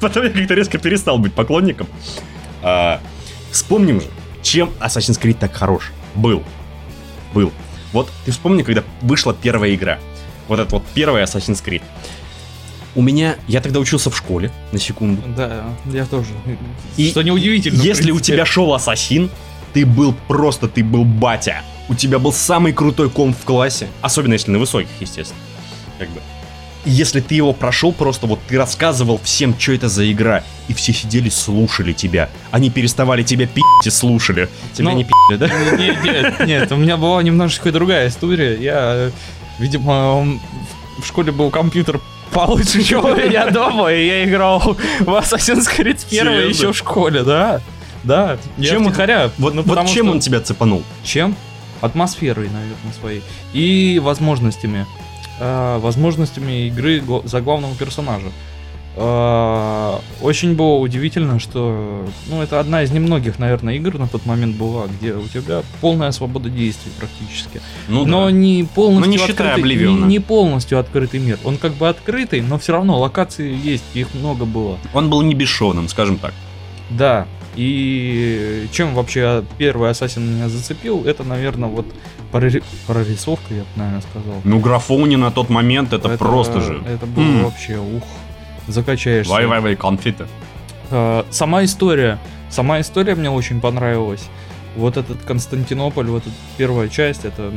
[0.00, 1.86] Потом я как-то резко перестал быть поклонником.
[2.62, 3.00] А,
[3.56, 4.06] Вспомним же,
[4.42, 5.90] чем Assassin's Creed так хорош.
[6.14, 6.42] Был.
[7.32, 7.52] Был.
[7.92, 9.98] Вот ты вспомни, когда вышла первая игра.
[10.48, 11.82] Вот это вот первая Assassin's Creed.
[12.94, 15.22] У меня, я тогда учился в школе, на секунду.
[15.36, 16.28] Да, я тоже.
[16.98, 17.80] И Что неудивительно.
[17.80, 19.30] Если у тебя шел ассасин,
[19.72, 21.62] ты был просто, ты был батя.
[21.88, 23.88] У тебя был самый крутой комп в классе.
[24.02, 25.40] Особенно если на высоких, естественно.
[25.98, 26.20] Как бы.
[26.84, 30.74] И Если ты его прошел, просто вот ты рассказывал всем, что это за игра, и
[30.74, 32.28] все сидели, слушали тебя.
[32.52, 34.48] Они переставали тебя пить и слушали.
[34.72, 35.48] Тебя Ну, не пи***ли, да?
[35.76, 38.56] Нет, нет, нет, у меня была немножечко другая история.
[38.56, 39.10] Я,
[39.58, 40.38] видимо,
[41.00, 42.00] в школе был компьютер
[42.32, 46.48] получше, чем у меня дома, и я играл в Assassin's Creed 1 Серьезно?
[46.48, 47.60] еще в школе, да.
[48.04, 49.30] Да, я Чем он- втихаря.
[49.38, 50.84] Вот, Ну, вот чем что- он тебя цепанул?
[51.02, 51.34] Чем?
[51.80, 53.22] Атмосферой, наверное, своей.
[53.52, 54.86] И возможностями.
[55.38, 58.28] А, возможностями игры за главного персонажа.
[58.98, 64.56] А, Очень было удивительно, что ну, это одна из немногих, наверное, игр на тот момент
[64.56, 67.60] была, где у тебя полная свобода действий практически.
[67.88, 68.30] Ну, но да.
[68.30, 71.38] не полностью Ну, не считая открытый, не, не полностью открытый мир.
[71.44, 74.78] Он как бы открытый, но все равно локации есть, их много было.
[74.94, 76.32] Он был не бесшовным, скажем так.
[76.88, 77.26] Да.
[77.56, 81.86] И чем вообще первый Ассасин меня зацепил, это, наверное, вот
[82.32, 84.40] прори- прорисовка, я бы, наверное, сказал.
[84.44, 86.82] Ну, графони на тот момент это, просто же.
[86.86, 87.44] Это было М.
[87.44, 88.02] вообще, ух,
[88.68, 89.32] закачаешься.
[89.32, 90.26] Вай-вай-вай, конфеты.
[90.90, 92.18] А, Сама история,
[92.50, 94.28] сама история мне очень понравилась.
[94.76, 97.50] Вот этот Константинополь, вот эта первая часть, это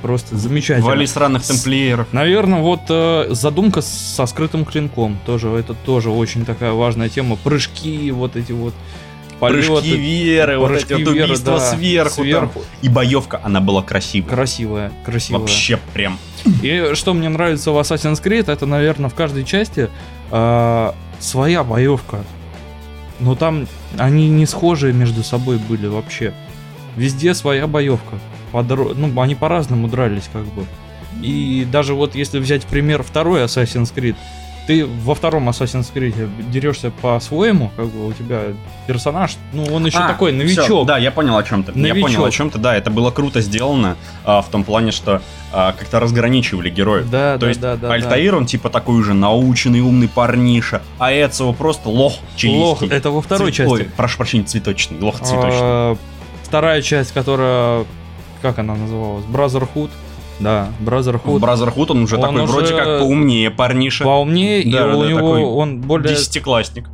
[0.00, 0.86] просто замечательно.
[0.86, 2.10] Вали сраных тамплиеров.
[2.12, 7.36] Наверное, вот э, задумка со скрытым клинком тоже, это тоже очень такая важная тема.
[7.36, 8.72] Прыжки, вот эти вот
[9.38, 9.68] полеты.
[9.68, 12.16] Прыжки веры, вот прыжки эти вот веры, убийства да, сверху.
[12.16, 12.24] там.
[12.24, 12.62] сверху.
[12.82, 14.28] И боевка, она была красивая.
[14.30, 15.40] Красивая, красивая.
[15.40, 16.18] Вообще прям.
[16.62, 19.88] И что мне нравится в Assassin's Creed, это, наверное, в каждой части
[20.30, 22.24] э, своя боевка.
[23.20, 23.66] Но там
[23.98, 26.32] они не схожие между собой были вообще.
[26.96, 28.18] Везде своя боевка.
[28.52, 30.64] Подро- Ну, они по-разному дрались, как бы.
[31.22, 34.14] И даже вот если взять пример второй Assassin's Creed,
[34.68, 38.42] ты во втором Assassin's Creed дерешься по-своему, как бы у тебя
[38.86, 40.86] персонаж, ну, он еще А, такой новичок.
[40.86, 41.72] да, я понял о чем ты.
[41.74, 42.02] Я Новичок.
[42.02, 42.58] понял о чем ты.
[42.58, 45.22] Да, это было круто сделано а, в том плане, что
[45.54, 47.08] а, как-то разграничивали героев.
[47.10, 47.94] Да, То да, есть да, да, да.
[47.94, 52.88] Альтаир, он типа такой уже наученный, умный парниша, а Эцио просто лох Лох, чилийский.
[52.88, 53.72] это во второй Цвет- части.
[53.72, 55.60] Ой, прошу прощения, цветочный, лох цветочный.
[55.62, 55.96] А,
[56.42, 57.84] Вторая часть, которая,
[58.42, 59.24] как она называлась?
[59.26, 59.90] Brotherhood.
[60.40, 61.86] Да, В Brotherhood.
[61.90, 64.04] Он уже Он такой вроде уже как поумнее парниша.
[64.04, 66.88] Поумнее, и Да, у да, него такой он более, Десятиклассник.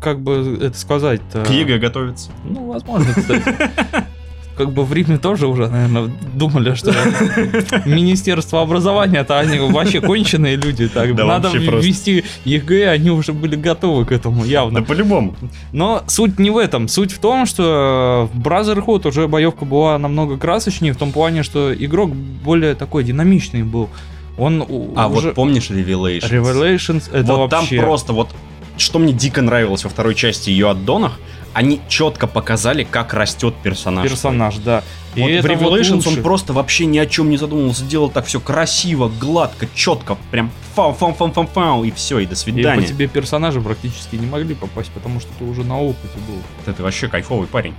[0.00, 2.30] как бы это сказать К ЕГЭ готовится.
[2.44, 3.44] Ну, возможно, кстати.
[4.58, 6.92] как бы в Риме тоже уже, наверное, думали, что
[7.86, 10.88] Министерство образования-то они вообще конченые люди.
[10.88, 14.80] Так, Да надо ввести ЕГЭ, они уже были готовы к этому, явно.
[14.80, 15.36] Да по-любому.
[15.72, 16.88] Но суть не в этом.
[16.88, 21.72] Суть в том, что в Brotherhood уже боевка была намного красочнее, в том плане, что
[21.72, 23.88] игрок более такой динамичный был.
[24.36, 24.64] Он
[24.96, 25.28] А уже...
[25.28, 26.30] вот помнишь Revelations?
[26.30, 27.76] Revelations это вот вообще...
[27.76, 28.28] там просто вот,
[28.76, 31.18] что мне дико нравилось во второй части ее аддонах,
[31.54, 34.08] они четко показали, как растет персонаж.
[34.08, 34.82] персонаж, да.
[35.14, 36.08] И Вот в вот Revelations лучше.
[36.10, 40.50] он просто вообще ни о чем не задумывался, делал так все красиво, гладко, четко, прям
[40.74, 42.86] фау фау фау фау фау и все, и до И по свидания.
[42.86, 46.36] тебе персонажи практически не могли попасть, потому что ты уже на опыте был.
[46.36, 47.74] Вот Это вообще кайфовый парень.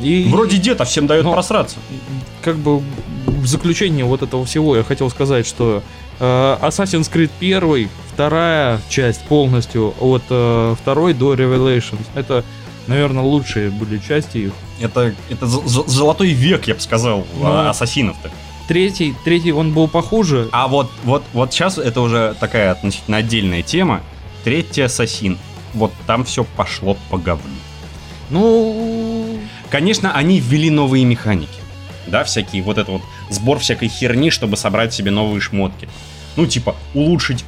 [0.00, 1.76] И Вроде дед, а всем дает Но- просраться.
[2.42, 5.82] как бы в заключение вот этого всего я хотел сказать, что
[6.20, 12.44] э, Assassin's Creed 1, вторая часть полностью от э, второй до Revelations, это,
[12.88, 14.52] наверное, лучшие были части их.
[14.80, 17.46] Это, это золотой век, я бы сказал, Ну.
[17.46, 18.30] а, ассасинов-то.
[18.66, 20.48] Третий, третий он был похуже.
[20.52, 24.02] А вот, вот, вот сейчас это уже такая относительно отдельная тема.
[24.44, 25.38] Третий ассасин.
[25.74, 27.44] Вот там все пошло по говну.
[28.30, 29.38] Ну,
[29.70, 31.48] Конечно, они ввели новые механики.
[32.06, 35.88] Да, всякие, вот это вот сбор всякой херни, чтобы собрать себе новые шмотки.
[36.36, 37.44] Ну, типа, улучшить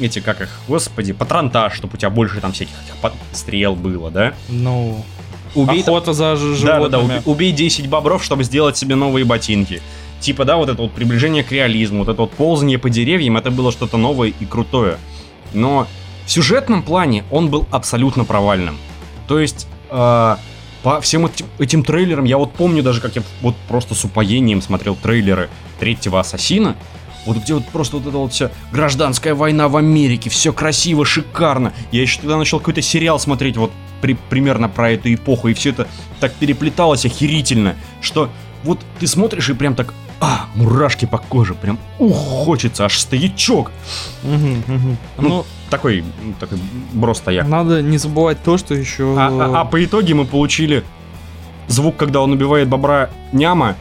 [0.00, 2.74] эти, как их, господи, патронтаж, чтобы у тебя больше там всяких
[3.32, 4.34] стрел было, да?
[4.48, 5.04] ну,
[5.54, 7.18] Убей охота за ж- Да, да, да, животными.
[7.20, 9.80] уби- убей 10 бобров, чтобы сделать себе новые ботинки.
[10.20, 13.50] Типа, да, вот это вот приближение к реализму, вот это вот ползание по деревьям, это
[13.50, 14.98] было что-то новое и крутое.
[15.54, 15.86] Но
[16.26, 18.76] в сюжетном плане он был абсолютно провальным.
[19.28, 20.36] То есть, э,
[20.82, 24.60] по всем этим, этим трейлерам, я вот помню даже, как я вот просто с упоением
[24.60, 25.48] смотрел трейлеры
[25.80, 26.76] третьего Ассасина,
[27.26, 31.72] вот где вот просто вот эта вот вся гражданская война в Америке, все красиво, шикарно.
[31.92, 35.70] Я еще тогда начал какой-то сериал смотреть вот при- примерно про эту эпоху, и все
[35.70, 35.86] это
[36.20, 38.30] так переплеталось охерительно, что
[38.64, 43.70] вот ты смотришь и прям так, а, мурашки по коже, прям, ух, хочется, аж стоячок.
[44.22, 44.56] Ну,
[45.18, 46.04] Ну, Такой,
[46.38, 46.58] такой
[46.92, 47.48] брос стояк.
[47.48, 49.16] надо не забывать то, что еще...
[49.18, 50.84] А, а- а по итоге мы получили
[51.66, 53.74] звук, когда он убивает бобра няма,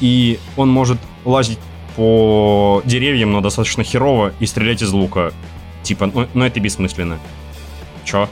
[0.00, 1.58] и он может лазить
[1.96, 5.32] по деревьям, но достаточно херово, и стрелять из лука.
[5.82, 7.18] Типа, ну, ну это бессмысленно.
[8.04, 8.28] Чё?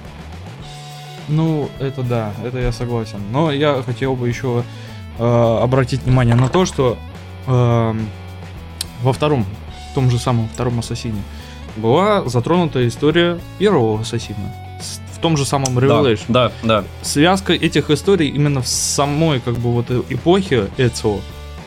[1.28, 3.20] Ну, это да, это я согласен.
[3.32, 4.64] Но я хотел бы еще
[5.18, 6.98] э, обратить внимание на то, что
[7.46, 8.08] эм,
[9.02, 9.44] во втором,
[9.90, 11.22] в том же самом втором Ассасине,
[11.76, 14.54] была затронута история первого Ассасина.
[15.12, 16.24] В том же самом Revelation.
[16.28, 16.84] Да, да.
[17.02, 21.20] Связка этих историй именно в самой как бы вот э- эпохе Эцио,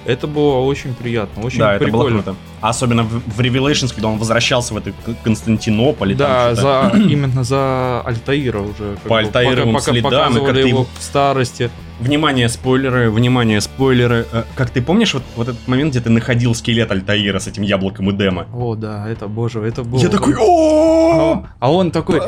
[0.06, 2.24] это было очень приятно, очень да, это было прикольно.
[2.24, 2.38] круто.
[2.62, 6.16] Особенно в, в Revelations, когда он возвращался в этот Константинополь.
[6.16, 8.98] Да, за, именно за Альтаира уже.
[9.08, 11.70] По Альтаировым пока- следам, показывали его его- в старости.
[12.00, 14.26] Внимание, спойлеры, внимание, спойлеры.
[14.32, 17.64] Э, Как ты помнишь вот, вот этот момент, где ты находил скелет Альтаира с этим
[17.64, 18.46] яблоком и демо?
[18.54, 20.00] О, да, это, боже, это было...
[20.00, 22.20] Я такой, А он- А он такой,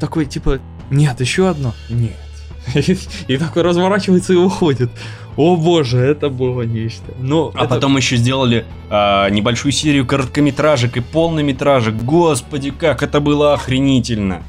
[0.00, 0.58] такой, типа,
[0.90, 1.74] нет, еще одно?
[1.90, 2.12] Нет.
[3.28, 4.90] И такой разворачивается и уходит.
[5.36, 7.12] О боже, это было нечто.
[7.18, 11.94] Ну, А это- потом еще сделали а, небольшую серию короткометражек и полнометражек.
[11.94, 14.42] Господи, как это было охренительно.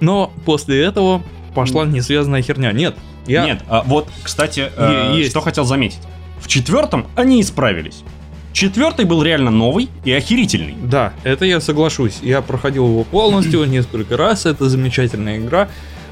[0.00, 1.22] Но после этого
[1.54, 2.72] пошла несвязанная херня.
[2.72, 3.44] Нет, я...
[3.46, 4.70] Нет, а вот, кстати,
[5.16, 5.30] есть.
[5.30, 6.00] что хотел заметить.
[6.40, 8.02] В четвертом они исправились.
[8.52, 10.74] Четвертый был реально новый и охерительный.
[10.82, 12.20] Да, это я соглашусь.
[12.22, 14.46] Я проходил его полностью несколько раз.
[14.46, 15.68] Это замечательная игра.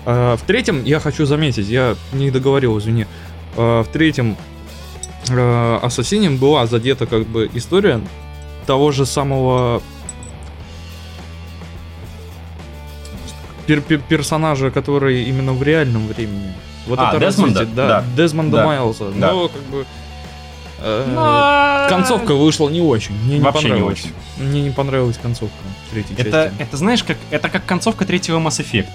[0.07, 3.07] А, В третьем я хочу заметить, я не договорил, извини.
[3.57, 4.37] А, В третьем
[5.31, 8.01] э, Ассасине была задета как бы история
[8.67, 9.83] того же самого
[13.67, 16.53] пер- пер- персонажа, который именно в реальном времени.
[16.87, 17.61] Вот А, это Дезмонда?
[17.61, 18.05] развитие, да, Да.
[18.17, 18.67] Дезмонда Да.
[18.67, 19.11] Майлза.
[19.13, 19.33] Да.
[19.33, 19.87] Но как бы
[20.81, 23.15] э, концовка вышла не очень.
[23.25, 24.01] Мне не Вообще не понравилось.
[24.37, 24.45] очень.
[24.47, 25.57] Мне не понравилась концовка
[25.91, 26.55] третьей Это, части.
[26.63, 28.89] это знаешь, как это как концовка третьего Mass Effect.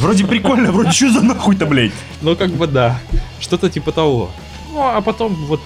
[0.00, 1.92] Вроде прикольно, вроде что за нахуй-то, блядь?
[2.22, 2.98] Ну как бы да,
[3.38, 4.30] что-то типа того.
[4.72, 5.60] Ну а потом вот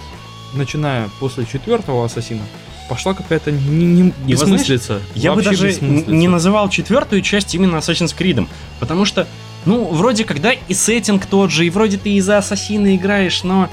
[0.55, 2.43] начиная после четвертого ассасина
[2.89, 5.01] пошла какая-то не, не- вы знаешь, бессмыслица.
[5.15, 6.11] Я бы Вообще даже бессмыслица.
[6.11, 8.47] не называл четвертую часть именно Assassin's Creed,
[8.81, 9.27] потому что,
[9.65, 13.71] ну, вроде когда и сеттинг тот же, и вроде ты и за Ассасина играешь, но...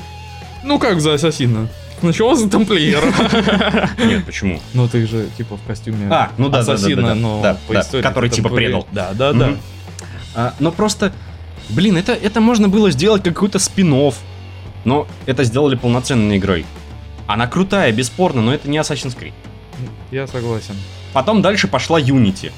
[0.63, 1.67] Ну как за ассасина?
[1.99, 3.11] Сначала за тамплиера.
[3.97, 4.59] Нет, почему?
[4.73, 7.15] Ну ты же типа в костюме А, ну да, ассасина, да, да.
[7.15, 8.87] но Да, по да, истории который типа предал.
[8.91, 9.55] Да, да, да.
[10.35, 11.13] А, но просто,
[11.69, 13.93] блин, это, это можно было сделать как какой-то спин
[14.83, 16.65] но это сделали полноценной игрой.
[17.27, 19.33] Она крутая, бесспорно, но это не Assassin's Creed.
[20.11, 20.75] Я согласен.
[21.13, 22.51] Потом дальше пошла Unity.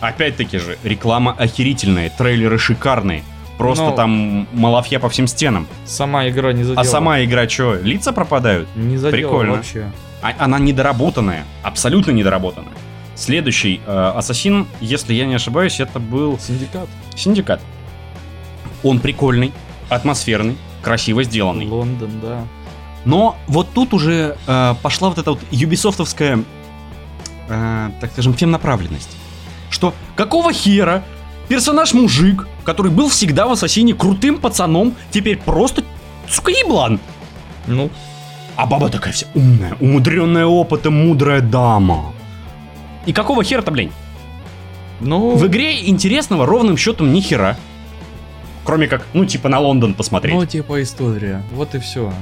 [0.00, 3.22] Опять-таки же, реклама охерительная, трейлеры шикарные.
[3.58, 5.68] Просто Но- там малафья по всем стенам.
[5.84, 6.80] Сама игра не задела.
[6.80, 8.68] А сама игра что, лица пропадают?
[8.74, 9.52] не задела Прикольно.
[9.52, 9.92] вообще.
[10.20, 12.72] А- она недоработанная, абсолютно недоработанная.
[13.14, 16.88] Следующий э, Ассасин, если я не ошибаюсь, это был Синдикат.
[17.14, 17.60] Синдикат.
[18.82, 19.52] Он прикольный,
[19.88, 21.66] атмосферный, красиво сделанный.
[21.66, 22.44] Лондон, да.
[23.04, 26.42] Но вот тут уже э, пошла вот эта вот юбисофтовская,
[27.48, 29.10] э, так скажем, темнаправленность.
[29.70, 31.02] Что какого хера
[31.48, 35.82] персонаж-мужик, который был всегда в Ассасине крутым пацаном, теперь просто,
[36.28, 37.00] сука, еблан.
[37.66, 37.90] Ну,
[38.56, 42.12] А баба такая вся умная, умудренная опытом, мудрая дама.
[43.06, 43.90] И какого хера-то, блин?
[45.00, 47.56] ну, В игре интересного ровным счетом ни хера.
[48.64, 50.34] Кроме как, ну, типа на Лондон посмотреть.
[50.34, 51.42] ну, типа история.
[51.52, 52.12] Вот и все.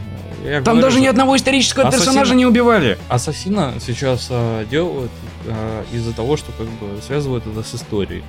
[0.64, 2.98] Там даже ни одного исторического Ассасин- персонажа не убивали.
[3.10, 5.10] Ассасина сейчас а, делают
[5.46, 8.22] а, из-за того, что как бы связывают это с историей.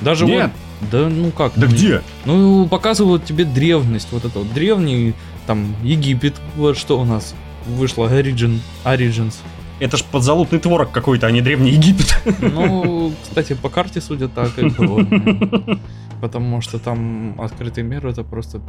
[0.00, 0.50] Даже Нет.
[0.80, 1.52] вот, да ну как?
[1.54, 2.02] Да ну, где?
[2.24, 5.12] Ну показывают тебе древность, вот это вот древний,
[5.46, 7.34] там Египет, вот что у нас
[7.66, 9.34] вышло Origin, Origins.
[9.80, 12.16] Это ж подзалутный творог какой-то, а не Древний Египет.
[12.40, 15.04] Ну, кстати, по карте, судя так, и было.
[16.20, 18.60] Потому что там открытый мир это просто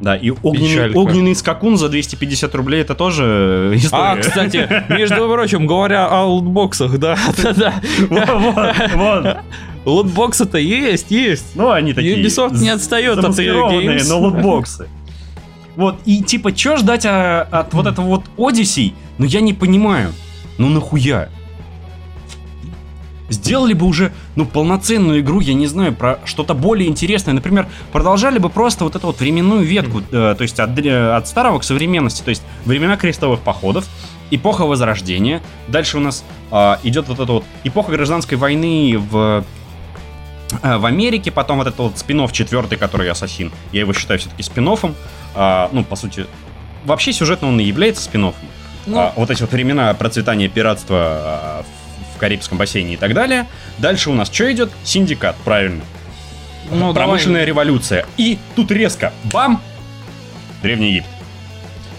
[0.00, 0.98] Да, и огненный, Печалька.
[0.98, 4.02] огненный скакун за 250 рублей это тоже история.
[4.02, 7.82] А, кстати, между прочим, говоря о лутбоксах, да, да, да.
[8.10, 9.36] Вот, вот.
[9.86, 11.54] Лутбоксы-то есть, есть.
[11.54, 12.20] Ну, они такие...
[12.20, 14.04] Ubisoft не отстает от Games.
[14.08, 14.88] но лутбоксы.
[15.76, 18.94] Вот, и типа, чё ждать а, от вот этого вот Odyssey?
[19.18, 20.12] Ну, я не понимаю.
[20.58, 21.28] Ну, нахуя?
[23.28, 27.34] Сделали бы уже, ну, полноценную игру, я не знаю, про что-то более интересное.
[27.34, 31.26] Например, продолжали бы просто вот эту вот временную ветку, э, то есть от, дре- от
[31.26, 33.88] старого к современности, то есть времена крестовых походов,
[34.30, 35.42] эпоха Возрождения.
[35.66, 39.44] Дальше у нас а, идет вот эта вот эпоха гражданской войны в
[40.62, 43.50] э, в Америке, потом вот этот вот спин четвертый, который Ассасин.
[43.72, 46.26] Я его считаю все-таки спин Ну, по сути,
[46.84, 48.02] вообще сюжетно он и является
[48.86, 51.64] спин Ну, вот эти вот времена процветания пиратства а,
[52.14, 53.46] в- Карибском бассейне и так далее.
[53.78, 54.70] Дальше у нас что идет?
[54.84, 55.82] Синдикат, правильно.
[56.70, 58.06] ну, Промышленная революция.
[58.16, 59.60] И тут резко, бам,
[60.62, 61.10] Древний Египет.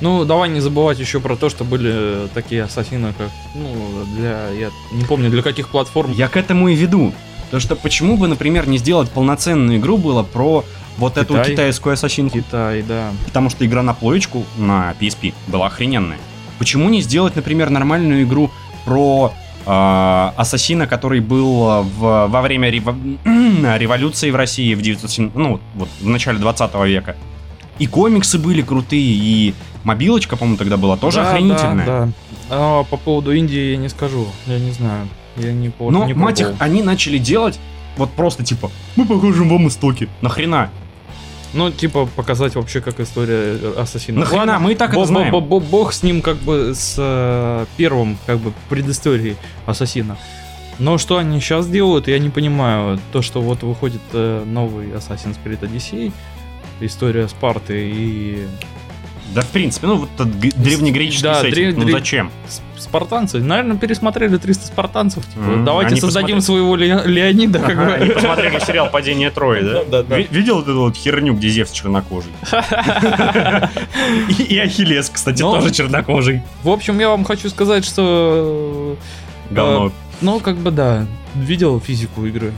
[0.01, 3.75] Ну, давай не забывать еще про то, что были такие ассасины, как, ну,
[4.15, 6.11] для, я не помню, для каких платформ.
[6.11, 7.13] Я к этому и веду.
[7.49, 10.65] То что почему бы, например, не сделать полноценную игру было про
[10.97, 11.51] вот эту Китай.
[11.51, 12.37] китайскую ассасинку?
[12.39, 13.11] Китай, да.
[13.25, 16.19] Потому что игра на плоечку на PSP была охрененная.
[16.57, 18.51] Почему не сделать, например, нормальную игру
[18.85, 19.33] про
[19.65, 23.17] э, ассасина, который был э, в, во время рево-
[23.77, 27.15] революции в России в 907, ну, вот в начале 20 века.
[27.79, 31.85] И комиксы были крутые, и мобилочка, по-моему, тогда была тоже Да, охренительная.
[31.85, 32.11] Да, да.
[32.49, 35.07] А по поводу Индии я не скажу, я не знаю.
[35.35, 37.59] Я не по- Но, не мать их, они начали делать
[37.97, 40.07] вот просто типа, мы покажем вам истоки.
[40.21, 40.69] Нахрена?
[41.57, 44.19] Ну, типа, показать вообще, как история ассасина.
[44.19, 44.39] Нахрена?
[44.53, 45.31] Ладно, Мы и так это знаем.
[45.31, 50.17] бо- бо- Бог с ним как бы с э, первым как бы предысторией ассасина.
[50.79, 52.99] Но что они сейчас делают, я не понимаю.
[53.11, 56.11] То, что вот выходит э, новый Assassin's Creed Odyssey,
[56.79, 58.45] история Спарты и
[59.35, 62.31] Да, в принципе, ну вот древнегреческий Да, сеттинг, древ- ну зачем?
[62.77, 63.39] спартанцы.
[63.39, 65.25] Наверное, пересмотрели 300 спартанцев.
[65.25, 66.61] Типа, Мгм, давайте они создадим посмотрели.
[66.61, 67.59] своего Ле- Леонида.
[67.59, 68.13] Как Ага, они бы.
[68.13, 69.73] посмотрели сериал «Падение Трои», да?
[69.73, 70.17] Да, да, да.
[70.17, 72.31] Ви- Видел эту вот херню, где Зевс чернокожий?
[74.49, 76.41] И Ахиллес, кстати, Но- тоже чернокожий.
[76.63, 78.97] В общем, я вам хочу сказать, что...
[79.49, 79.91] э, Говно.
[80.21, 82.53] Ну, как бы да, видел физику игры.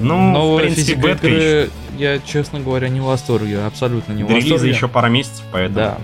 [0.00, 4.34] Ну, в Новая принципе, игры, я, честно говоря, не в восторге, абсолютно не в До
[4.34, 4.72] релиза восторге.
[4.74, 5.98] еще пара месяцев, поэтому Да.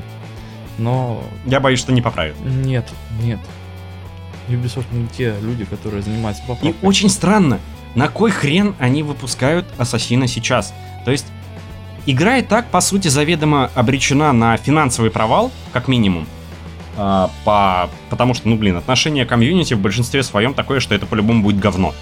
[0.79, 2.37] Но я боюсь, что не поправят.
[2.45, 2.89] нет,
[3.23, 3.39] нет.
[4.49, 6.75] Ubisoft не те люди, которые занимаются И поправкой.
[6.83, 7.61] очень странно,
[7.95, 10.73] на кой хрен они выпускают Ассасина сейчас?
[11.05, 11.27] То есть,
[12.07, 16.27] игра и так, по сути, заведомо обречена на финансовый провал, как минимум.
[16.97, 17.89] А, по...
[18.09, 21.95] Потому что, ну блин, отношение комьюнити в большинстве своем такое, что это по-любому будет говно.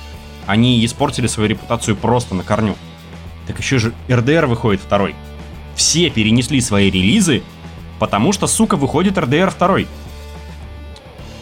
[0.47, 2.77] Они испортили свою репутацию просто на корню.
[3.49, 5.15] Так еще же РДР выходит второй.
[5.75, 7.43] Все перенесли свои релизы,
[7.99, 9.89] потому что, сука, выходит РДР второй.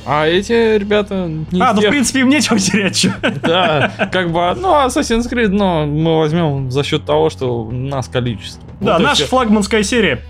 [0.09, 3.11] А эти ребята не а, ну в принципе им нечего терять, чё.
[3.43, 8.07] Да, как бы, ну, Assassin's Creed, но мы возьмем за счет того, что у нас
[8.07, 8.63] количество.
[8.81, 9.27] Да, Вот наша всё.
[9.27, 10.23] флагманская серия.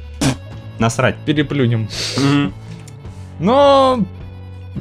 [0.78, 1.16] Насрать.
[1.26, 1.88] переплюнем.
[3.38, 4.00] Но,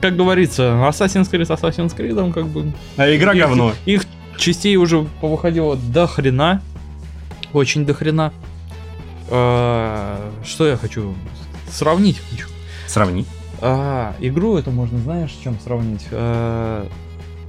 [0.02, 2.72] как говорится, Assassin's Creed Assassin's Creed, он как бы...
[2.96, 3.74] А игра их- говно.
[3.86, 4.06] Их
[4.38, 6.62] частей уже повыходило до хрена.
[7.56, 8.34] Очень до хрена.
[9.30, 11.16] А, Что я хочу?
[11.72, 12.48] Сравнить хочу.
[12.86, 13.26] Сравни.
[13.62, 16.06] А, игру это можно, знаешь, с чем сравнить?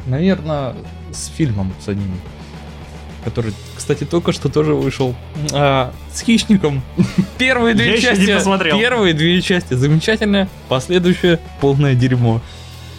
[0.07, 0.75] Наверное,
[1.13, 2.13] с фильмом с одним.
[3.25, 5.13] который, кстати, только что тоже вышел
[5.53, 6.83] а, с хищником.
[7.39, 8.35] Первые Я две еще не части.
[8.35, 8.79] посмотрел.
[8.79, 12.41] Первые две части замечательные, последующее полное дерьмо.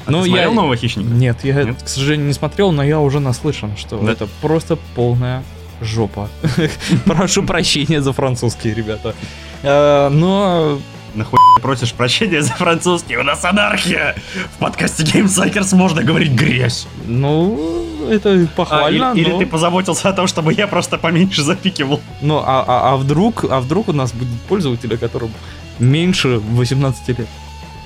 [0.06, 1.10] А Ну, ты я- смотрел нового хищника?
[1.10, 1.82] Нет, я, Нет?
[1.82, 4.12] к сожалению, не смотрел, но я уже наслышан, что Да.
[4.12, 5.44] это просто полная
[5.82, 6.30] жопа.
[7.06, 9.16] Прошу прощения за французские, ребята.
[9.64, 10.80] Э, Но
[11.18, 13.18] Нахуй просишь прощения за французский?
[13.18, 14.16] У нас анархия!
[14.56, 16.88] В подкасте Gamesakers можно говорить грязь.
[17.06, 19.40] Ну, это А, похвально, или, или но...
[19.40, 22.02] ты позаботился о том, чтобы я просто поменьше запикивал.
[22.22, 25.32] Ну, а, а- а вдруг, а вдруг у нас будет пользователи, которым
[25.80, 27.28] меньше 18 лет?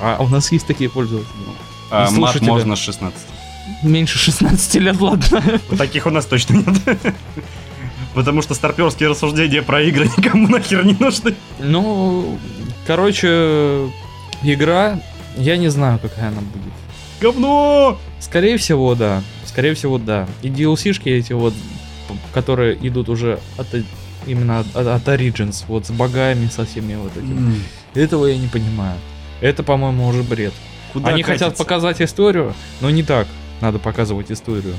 [0.02, 1.32] А у нас есть такие пользователи.
[1.89, 3.18] А, мат можно с 16.
[3.84, 5.42] Меньше 16 лет, ладно.
[5.78, 7.00] Таких у нас точно нет.
[8.14, 11.36] Потому что старперские рассуждения про игры никому нахер не нужны.
[11.59, 12.38] Ну,
[12.86, 13.89] короче,
[14.43, 14.99] игра,
[15.38, 16.74] я не знаю, какая она будет.
[17.22, 17.97] Говно!
[18.20, 19.22] Скорее всего, да.
[19.45, 20.28] Скорее всего, да.
[20.41, 21.53] И DLC-шки эти вот,
[22.34, 23.68] которые идут уже от,
[24.26, 27.55] именно от, от Origins, вот с богами, со всеми вот этими.
[27.93, 28.97] Этого я не понимаю.
[29.41, 30.53] Это, по-моему, уже бред.
[30.93, 31.64] Куда Они хотят катится?
[31.64, 33.28] показать историю, но не так
[33.62, 34.74] надо показывать историю.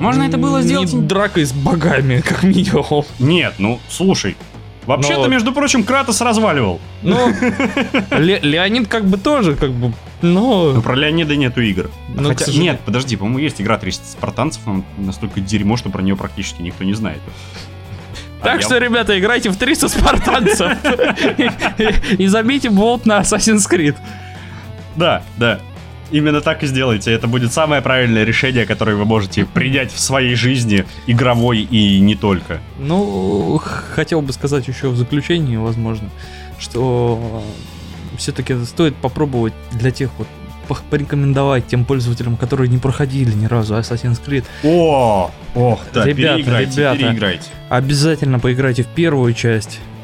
[0.00, 1.06] Можно это было Не сделать?
[1.06, 3.04] дракой с богами, как минимум.
[3.18, 4.36] Нет, ну, слушай.
[4.86, 6.80] Вообще-то, Но- между прочим, Кратос разваливал.
[7.02, 7.16] Ну,
[8.10, 9.92] Ле- Леонид как бы тоже, как бы,
[10.22, 10.82] Но ну...
[10.82, 11.90] про Леонида нету игр.
[12.08, 12.72] Ну, к Хотя, сожалению.
[12.72, 16.82] нет, подожди, по-моему, есть игра 300 спартанцев, но настолько дерьмо, что про нее практически никто
[16.82, 17.20] не знает.
[18.40, 20.72] А Так я- что, ребята, играйте в 300 спартанцев
[22.18, 23.96] и забейте болт на Assassin's Creed.
[24.96, 25.60] Да, да.
[26.10, 27.12] Именно так и сделайте.
[27.12, 32.14] Это будет самое правильное решение, которое вы можете принять в своей жизни, игровой и не
[32.16, 32.60] только.
[32.78, 33.60] Ну,
[33.94, 36.10] хотел бы сказать еще в заключении, возможно,
[36.58, 37.42] что
[38.18, 40.26] все-таки стоит попробовать для тех вот
[40.88, 46.76] порекомендовать тем пользователям, которые не проходили ни разу Assassin's Creed, О, ох, да, Ребята, переиграйте,
[46.80, 46.98] ребята.
[46.98, 47.44] переиграйте.
[47.68, 49.99] обязательно поиграйте в первую часть, э,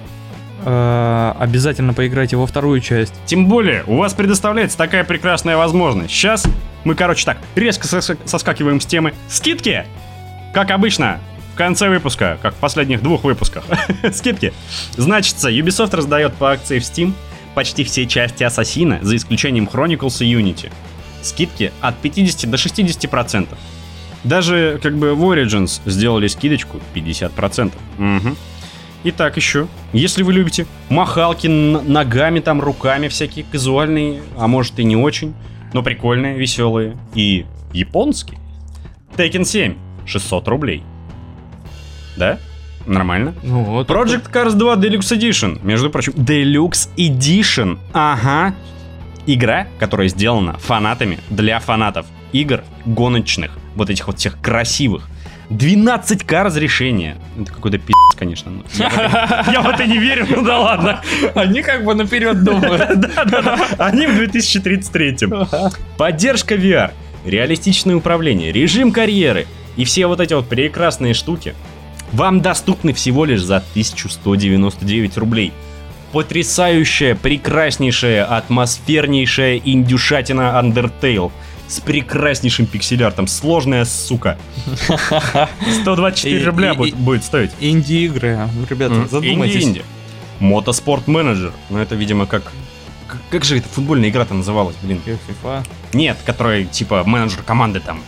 [0.71, 3.15] обязательно поиграйте во вторую часть.
[3.27, 6.11] Тем более, у вас предоставляется такая прекрасная возможность.
[6.13, 6.47] Сейчас
[6.85, 9.15] мы, короче, так, резко сос- соскакиваем с темы.
[9.29, 9.87] Скидки!
[10.53, 11.21] Как обычно,
[11.55, 13.65] в конце выпуска, как в последних двух выпусках.
[14.13, 14.53] Скидки.
[14.97, 17.13] Значится, Ubisoft раздает по акции в Steam
[17.55, 20.71] почти все части Ассасина, за исключением Chronicles и Unity.
[21.23, 23.49] Скидки от 50 до 60%.
[24.25, 27.73] Даже как бы в Origins сделали скидочку 50%.
[27.99, 28.37] Мгм.
[29.05, 34.97] Итак, еще, если вы любите махалки ногами, там, руками всякие казуальные, а может и не
[34.97, 35.35] очень,
[35.73, 38.39] но прикольные, веселые и японские,
[39.17, 39.75] Tekken 7
[40.07, 40.83] 600 рублей.
[42.17, 42.39] Да?
[42.87, 43.35] Нормально.
[43.43, 43.89] Ну вот.
[43.89, 48.55] Project Cars 2 Deluxe Edition, между прочим, Deluxe Edition, ага.
[49.27, 55.09] Игра, которая сделана фанатами для фанатов игр гоночных, вот этих вот всех красивых.
[55.51, 57.17] 12К разрешения.
[57.41, 58.51] Это какой-то пи***ц, конечно.
[58.51, 61.01] но Я в это- я в это не верю, ну да ладно.
[61.35, 62.89] Они как бы наперед думают.
[63.01, 63.59] Да-да-да.
[63.79, 65.19] Они в 2033.
[65.97, 66.91] Поддержка VR,
[67.25, 71.55] реалистичное управление, режим карьеры и все вот эти вот прекрасные штуки
[72.13, 75.53] вам доступны всего лишь за 1199 рублей.
[76.13, 81.31] Потрясающая, прекраснейшая, атмосфернейшая индюшатина Undertale
[81.69, 83.27] с прекраснейшим пиксель-артом.
[83.27, 84.39] Сложная сука.
[85.83, 87.51] 124 И- рубля будет, стоить.
[87.61, 89.57] Инди-игры, ребята, задумайтесь.
[89.57, 89.85] инди-инди.
[90.41, 91.53] Мотоспорт менеджер.
[91.71, 92.45] Ну это, видимо, как...
[93.09, 95.01] как- Как же эта футбольная игра-то называлась, блин?
[95.07, 95.67] FIFA.
[95.93, 98.01] Нет, которая, типа, менеджер команды там.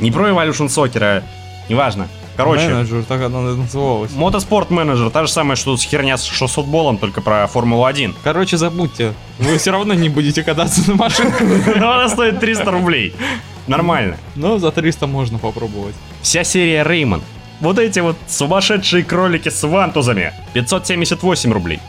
[0.00, 1.22] Не про Evolution Soccer, а...
[1.68, 2.08] Неважно.
[2.36, 4.12] Короче, Менеджер, так она называлась.
[4.12, 5.10] мотоспорт менеджер.
[5.10, 8.14] Та же самая, что с херня с 600 болом, только про Формулу-1.
[8.22, 9.14] Короче, забудьте.
[9.38, 11.40] Вы все равно не будете кататься на машинках.
[11.76, 13.14] Но она стоит 300 рублей.
[13.66, 14.16] Нормально.
[14.34, 15.94] Но за 300 можно попробовать.
[16.22, 17.22] Вся серия Реймон.
[17.60, 20.32] Вот эти вот сумасшедшие кролики с вантузами.
[20.52, 21.80] 578 рублей.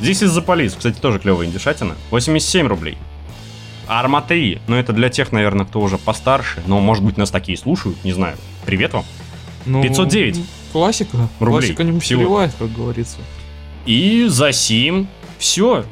[0.00, 1.94] Здесь из-за полис, кстати, тоже клевая индюшатина.
[2.10, 2.98] 87 рублей.
[3.86, 7.56] Арма 3, ну это для тех, наверное, кто уже постарше, но, может быть, нас такие
[7.56, 8.36] слушают, не знаю.
[8.66, 9.04] Привет вам.
[9.66, 10.40] Ну, 509.
[10.72, 11.28] Классика.
[11.40, 11.60] Рублей.
[11.60, 12.20] Классика не Всего.
[12.20, 13.16] переливает, как говорится.
[13.86, 15.84] И за сим все.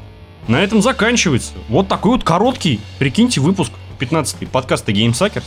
[0.49, 1.53] На этом заканчивается.
[1.69, 5.45] Вот такой вот короткий, прикиньте, выпуск 15-й подкаста GameSuckers.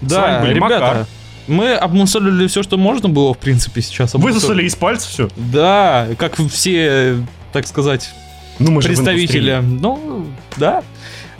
[0.00, 1.06] Да, вами были ребята, Макар.
[1.46, 4.14] мы обмусолили все, что можно было, в принципе, сейчас.
[4.14, 4.34] обмусолили.
[4.34, 5.28] Высосали из пальца все.
[5.36, 7.16] Да, как все,
[7.52, 8.10] так сказать,
[8.58, 9.60] Ну, мы представители.
[9.62, 10.26] Ну,
[10.56, 10.82] да.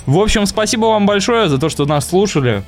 [0.06, 2.62] В общем, спасибо вам большое за то, что нас слушали.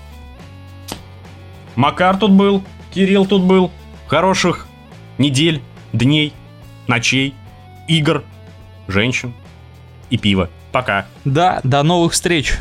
[1.76, 2.62] Макар тут был,
[2.98, 3.70] Кирилл тут был.
[4.08, 4.66] Хороших
[5.18, 6.32] недель, дней,
[6.88, 7.32] ночей,
[7.86, 8.24] игр,
[8.88, 9.34] женщин
[10.10, 10.50] и пива.
[10.72, 11.06] Пока.
[11.24, 12.54] Да, до новых встреч.